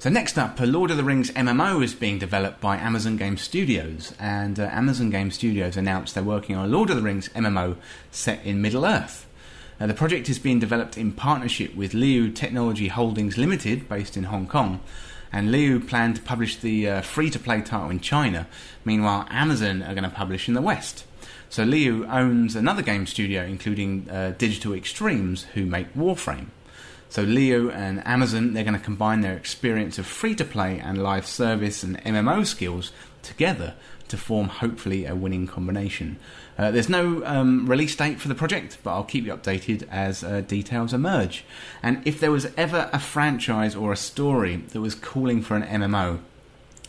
[0.00, 3.36] So next up, a Lord of the Rings MMO is being developed by Amazon Game
[3.36, 7.28] Studios, and uh, Amazon Game Studios announced they're working on a Lord of the Rings
[7.30, 7.74] MMO
[8.12, 9.26] set in Middle Earth.
[9.80, 14.22] Uh, the project is being developed in partnership with Leyou Technology Holdings Limited, based in
[14.24, 14.78] Hong Kong,
[15.32, 18.46] and Leyou planned to publish the uh, free to play title in China.
[18.84, 21.06] Meanwhile, Amazon are going to publish in the West.
[21.50, 26.50] So Leyou owns another game studio, including uh, Digital Extremes, who make Warframe.
[27.10, 31.02] So Leyou and Amazon, they're going to combine their experience of free to play and
[31.02, 32.92] live service and MMO skills
[33.22, 33.74] together
[34.08, 36.18] to form hopefully a winning combination.
[36.56, 40.24] Uh, there's no um, release date for the project, but I'll keep you updated as
[40.24, 41.44] uh, details emerge.
[41.82, 45.62] And if there was ever a franchise or a story that was calling for an
[45.62, 46.20] MMO,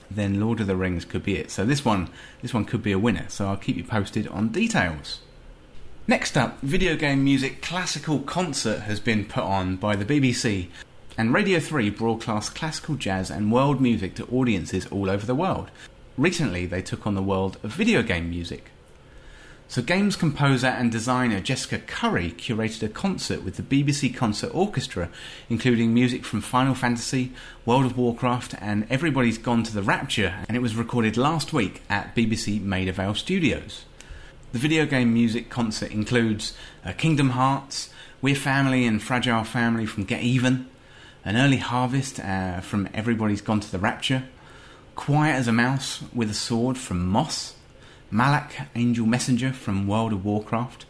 [0.10, 1.52] then Lord of the Rings could be it.
[1.52, 2.10] So this one,
[2.42, 3.26] this one could be a winner.
[3.30, 5.20] So I'll keep you posted on details.
[6.10, 10.70] Next up, video game music classical concert has been put on by the BBC,
[11.20, 15.70] and Radio 3 broadcasts classical jazz and world music to audiences all over the world.
[16.18, 18.72] Recently, they took on the world of video game music.
[19.68, 25.10] So, games composer and designer Jessica Curry curated a concert with the BBC Concert Orchestra,
[25.48, 27.34] including music from Final Fantasy,
[27.68, 31.84] World of Warcraft, and Everybody's Gone to the Rapture, and it was recorded last week
[31.88, 33.86] at BBC Maida Vale Studios.
[34.52, 40.06] The video game music concert includes uh, Kingdom Hearts, We're Family and Fragile Family from
[40.06, 40.68] Get Even,
[41.24, 44.24] An Early Harvest uh, from Everybody's Gone to the Rapture,
[44.96, 47.54] Quiet as a Mouse with a Sword from Moss,
[48.10, 50.88] Malak, Angel Messenger from World of Warcraft,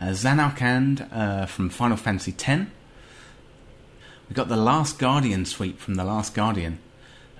[0.00, 2.70] uh, Zanarkand uh, from Final Fantasy X.
[4.30, 6.78] We got the Last Guardian suite from The Last Guardian,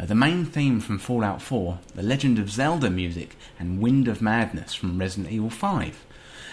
[0.07, 4.73] the main theme from Fallout 4, The Legend of Zelda music, and Wind of Madness
[4.73, 6.07] from Resident Evil 5.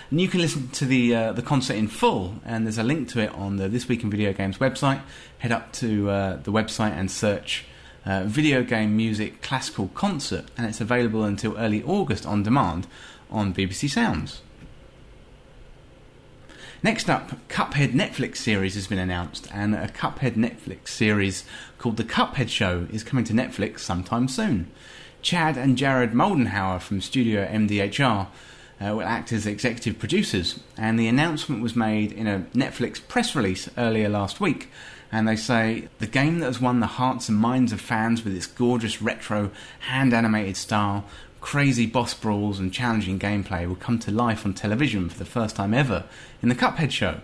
[0.09, 3.09] And you can listen to the uh, the concert in full, and there's a link
[3.09, 5.01] to it on the This Week in Video Games website.
[5.39, 7.65] Head up to uh, the website and search
[8.05, 12.87] uh, Video Game Music Classical Concert, and it's available until early August on demand
[13.31, 14.41] on BBC Sounds.
[16.85, 21.43] Next up, Cuphead Netflix series has been announced, and a Cuphead Netflix series
[21.79, 24.69] called The Cuphead Show is coming to Netflix sometime soon.
[25.23, 28.27] Chad and Jared Moldenhauer from Studio MDHR
[28.79, 33.35] uh, will act as executive producers, and the announcement was made in a Netflix press
[33.35, 34.69] release earlier last week.
[35.11, 38.35] And they say the game that has won the hearts and minds of fans with
[38.35, 41.05] its gorgeous retro, hand animated style
[41.45, 45.55] crazy boss brawls and challenging gameplay will come to life on television for the first
[45.55, 46.03] time ever
[46.41, 47.19] in the Cuphead show.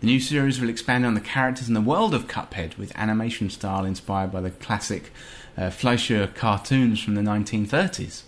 [0.00, 3.48] The new series will expand on the characters and the world of Cuphead with animation
[3.48, 5.12] style inspired by the classic
[5.56, 8.22] uh, Fleischer cartoons from the 1930s.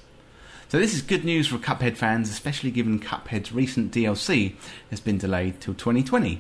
[0.69, 4.55] So this is good news for Cuphead fans, especially given Cuphead's recent DLC
[4.91, 6.39] has been delayed till 2020.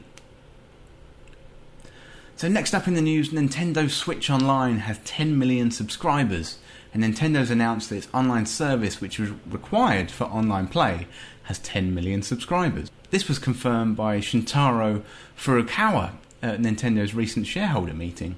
[2.36, 6.58] So next up in the news, Nintendo Switch Online has 10 million subscribers
[6.92, 11.06] and Nintendo's announced that its online service, which was required for online play,
[11.44, 12.90] has 10 million subscribers.
[13.10, 15.02] This was confirmed by Shuntaro
[15.36, 16.12] Furukawa
[16.42, 18.36] at Nintendo's recent shareholder meeting.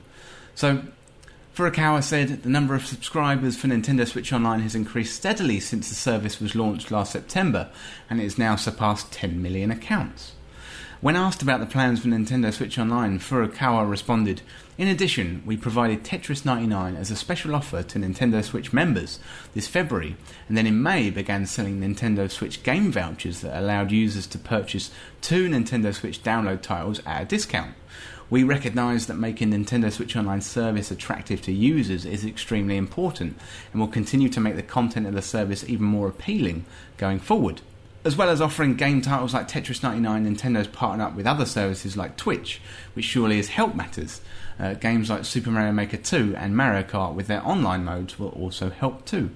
[0.54, 0.82] So,
[1.54, 5.94] Furukawa said the number of subscribers for Nintendo Switch Online has increased steadily since the
[5.94, 7.68] service was launched last September,
[8.08, 10.32] and it has now surpassed 10 million accounts.
[11.02, 14.40] When asked about the plans for Nintendo Switch Online, Furukawa responded,
[14.78, 19.18] In addition, we provided Tetris 99 as a special offer to Nintendo Switch members
[19.52, 20.16] this February,
[20.48, 24.90] and then in May began selling Nintendo Switch game vouchers that allowed users to purchase
[25.20, 27.74] two Nintendo Switch download titles at a discount.
[28.30, 33.36] We recognise that making Nintendo Switch Online service attractive to users is extremely important
[33.72, 36.64] and will continue to make the content of the service even more appealing
[36.96, 37.60] going forward.
[38.06, 41.96] As well as offering game titles like Tetris 99, Nintendo's partnered up with other services
[41.96, 42.60] like Twitch,
[42.94, 44.22] which surely has helped matters.
[44.62, 48.28] Uh, games like Super Mario Maker 2 and Mario Kart with their online modes will
[48.28, 49.30] also help too.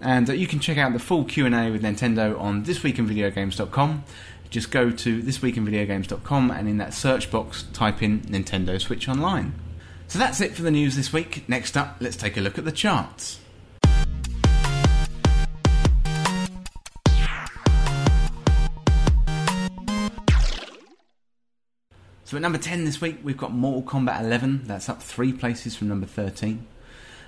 [0.00, 4.04] And uh, you can check out the full Q&A with Nintendo on thisweekinvideogames.com.
[4.48, 9.52] Just go to thisweekinvideogames.com and in that search box type in Nintendo Switch Online.
[10.08, 11.46] So that's it for the news this week.
[11.50, 13.41] Next up, let's take a look at the charts.
[22.32, 24.62] So at number 10 this week, we've got Mortal Kombat 11.
[24.64, 26.66] That's up three places from number 13.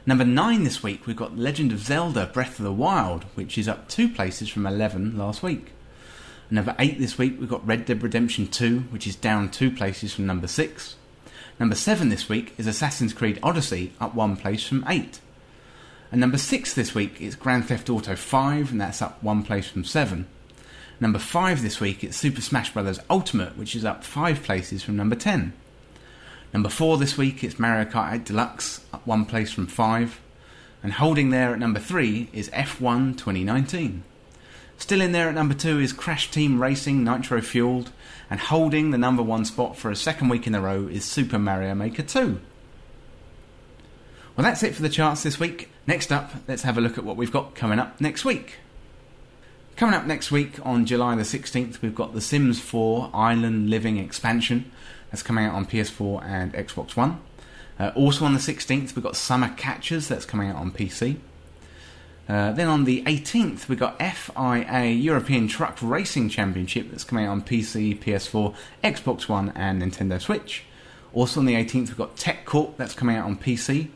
[0.06, 3.68] Number 9 this week, we've got Legend of Zelda Breath of the Wild, which is
[3.68, 5.72] up two places from 11 last week.
[6.50, 10.14] Number 8 this week, we've got Red Dead Redemption 2, which is down two places
[10.14, 10.96] from number 6.
[11.60, 15.20] Number 7 this week is Assassin's Creed Odyssey, up one place from 8.
[16.12, 19.68] And number 6 this week is Grand Theft Auto 5, and that's up one place
[19.68, 20.26] from 7.
[21.00, 23.00] Number 5 this week is Super Smash Bros.
[23.10, 25.52] Ultimate, which is up 5 places from number 10.
[26.52, 30.20] Number 4 this week is Mario Kart 8 Deluxe, up 1 place from 5.
[30.84, 34.04] And holding there at number 3 is F1 2019.
[34.78, 37.90] Still in there at number 2 is Crash Team Racing Nitro Fueled.
[38.30, 41.40] And holding the number 1 spot for a second week in a row is Super
[41.40, 42.40] Mario Maker 2.
[44.36, 45.70] Well, that's it for the charts this week.
[45.88, 48.58] Next up, let's have a look at what we've got coming up next week.
[49.76, 53.98] Coming up next week on July the 16th, we've got The Sims 4 Island Living
[53.98, 54.70] Expansion.
[55.10, 57.20] That's coming out on PS4 and Xbox One.
[57.80, 60.06] Uh, also on the 16th, we've got Summer Catchers.
[60.06, 61.16] That's coming out on PC.
[62.28, 66.92] Uh, then on the 18th, we've got FIA European Truck Racing Championship.
[66.92, 68.54] That's coming out on PC, PS4,
[68.84, 70.62] Xbox One, and Nintendo Switch.
[71.12, 72.76] Also on the 18th, we've got Tech Corp.
[72.76, 73.88] That's coming out on PC.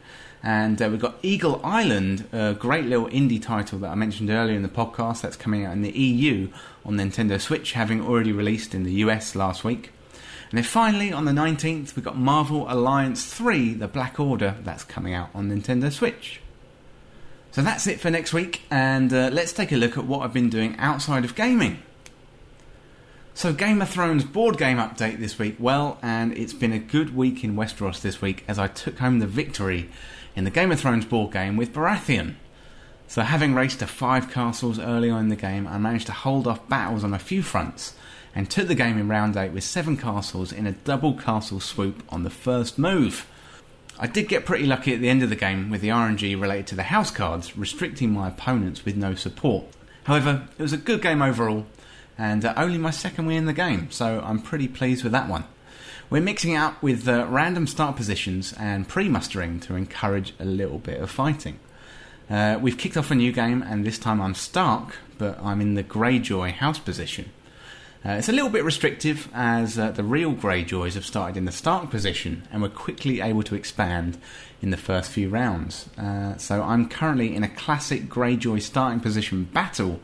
[0.43, 4.55] And uh, we've got Eagle Island, a great little indie title that I mentioned earlier
[4.55, 6.49] in the podcast that's coming out in the EU
[6.84, 9.91] on Nintendo Switch, having already released in the US last week.
[10.51, 14.84] And then finally, on the 19th, we've got Marvel Alliance 3, The Black Order, that's
[14.84, 16.41] coming out on Nintendo Switch.
[17.51, 20.32] So that's it for next week, and uh, let's take a look at what I've
[20.32, 21.82] been doing outside of gaming.
[23.34, 25.57] So, Game of Thrones board game update this week.
[25.61, 29.20] Well, and it's been a good week in Westeros this week as I took home
[29.20, 29.89] the victory
[30.39, 32.36] in the Game of Thrones board game with Baratheon.
[33.09, 36.47] So, having raced to five castles early on in the game, I managed to hold
[36.47, 37.97] off battles on a few fronts
[38.36, 42.05] and took the game in round 8 with seven castles in a double castle swoop
[42.11, 43.26] on the first move.
[43.99, 46.68] I did get pretty lucky at the end of the game with the RNG related
[46.68, 49.64] to the house cards, restricting my opponents with no support.
[50.05, 51.66] However, it was a good game overall,
[52.16, 55.28] and uh, only my second win in the game, so I'm pretty pleased with that
[55.28, 55.47] one.
[56.11, 60.44] We're mixing it up with uh, random start positions and pre mustering to encourage a
[60.46, 61.59] little bit of fighting.
[62.30, 65.74] Uh, we've kicked off a new game, and this time I'm Stark, but I'm in
[65.74, 67.30] the Greyjoy house position.
[68.06, 71.52] Uh, it's a little bit restrictive as uh, the real Greyjoys have started in the
[71.52, 74.16] Stark position and were quickly able to expand
[74.62, 75.90] in the first few rounds.
[75.98, 80.00] Uh, so I'm currently in a classic Greyjoy starting position battle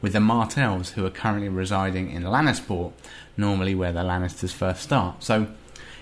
[0.00, 2.92] with the Martells, who are currently residing in Lannisport,
[3.36, 5.22] normally where the Lannisters first start.
[5.22, 5.48] So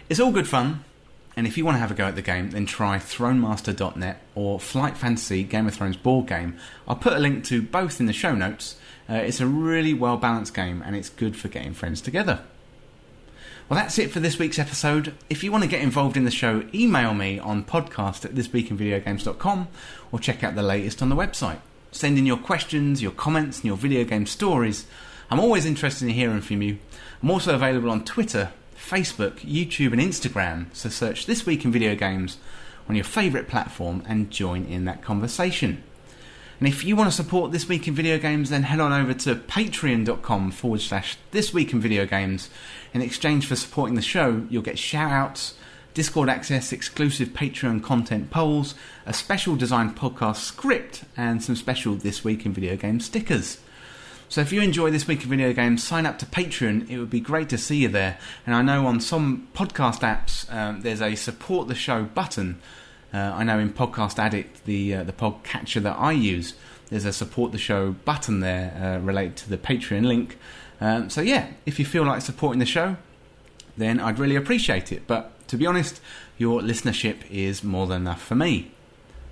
[0.09, 0.85] it's all good fun.
[1.37, 4.61] And if you want to have a go at the game, then try ThroneMaster.net or
[4.61, 6.59] Flight Fantasy Game of Thrones board game.
[6.89, 8.76] I'll put a link to both in the show notes.
[9.09, 12.41] Uh, it's a really well balanced game and it's good for getting friends together.
[13.68, 15.14] Well, that's it for this week's episode.
[15.28, 19.68] If you want to get involved in the show, email me on podcast at thisweekinvideogames.com
[20.11, 21.61] or check out the latest on the website.
[21.93, 24.87] Send in your questions, your comments, and your video game stories.
[25.31, 26.78] I'm always interested in hearing from you.
[27.23, 31.95] I'm also available on Twitter, Facebook, YouTube, and Instagram, so search This Week in Video
[31.95, 32.39] Games
[32.89, 35.85] on your favourite platform and join in that conversation.
[36.59, 39.12] And if you want to support This Week in Video Games, then head on over
[39.12, 42.49] to patreon.com forward slash This Week in Video Games.
[42.95, 45.55] In exchange for supporting the show, you'll get shout outs,
[45.93, 52.25] Discord access, exclusive Patreon content polls, a special designed podcast script, and some special This
[52.25, 53.59] Week in Video Games stickers.
[54.31, 56.89] So if you enjoy This Week in Video Games, sign up to Patreon.
[56.89, 58.18] It would be great to see you there.
[58.47, 62.62] And I know on some podcast apps, um, there's a support the show button
[63.12, 66.55] uh, I know in Podcast Addict, the uh, the podcatcher that I use,
[66.91, 70.39] there's a support the show button there uh, related to the Patreon link.
[70.81, 72.97] Um, so yeah, if you feel like supporting the show,
[73.76, 75.07] then I'd really appreciate it.
[75.07, 76.01] But to be honest,
[76.39, 78.70] your listenership is more than enough for me.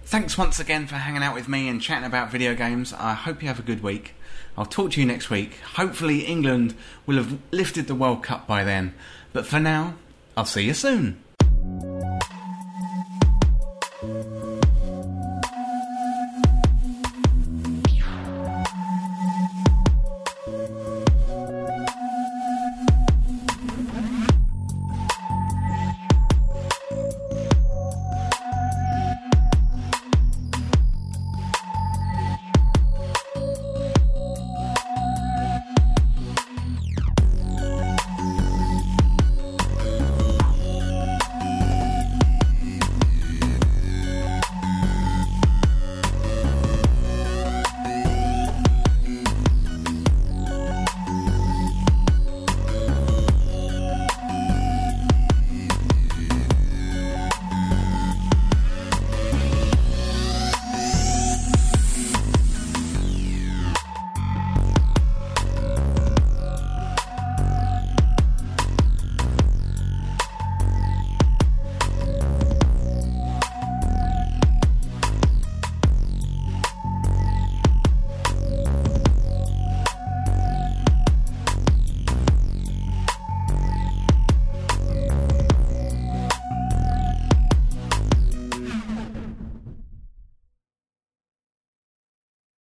[0.05, 2.93] Thanks once again for hanging out with me and chatting about video games.
[2.93, 4.15] I hope you have a good week.
[4.59, 5.61] I'll talk to you next week.
[5.77, 6.75] Hopefully, England
[7.07, 8.93] will have lifted the World Cup by then.
[9.33, 9.95] But for now,
[10.37, 11.23] I'll see you soon.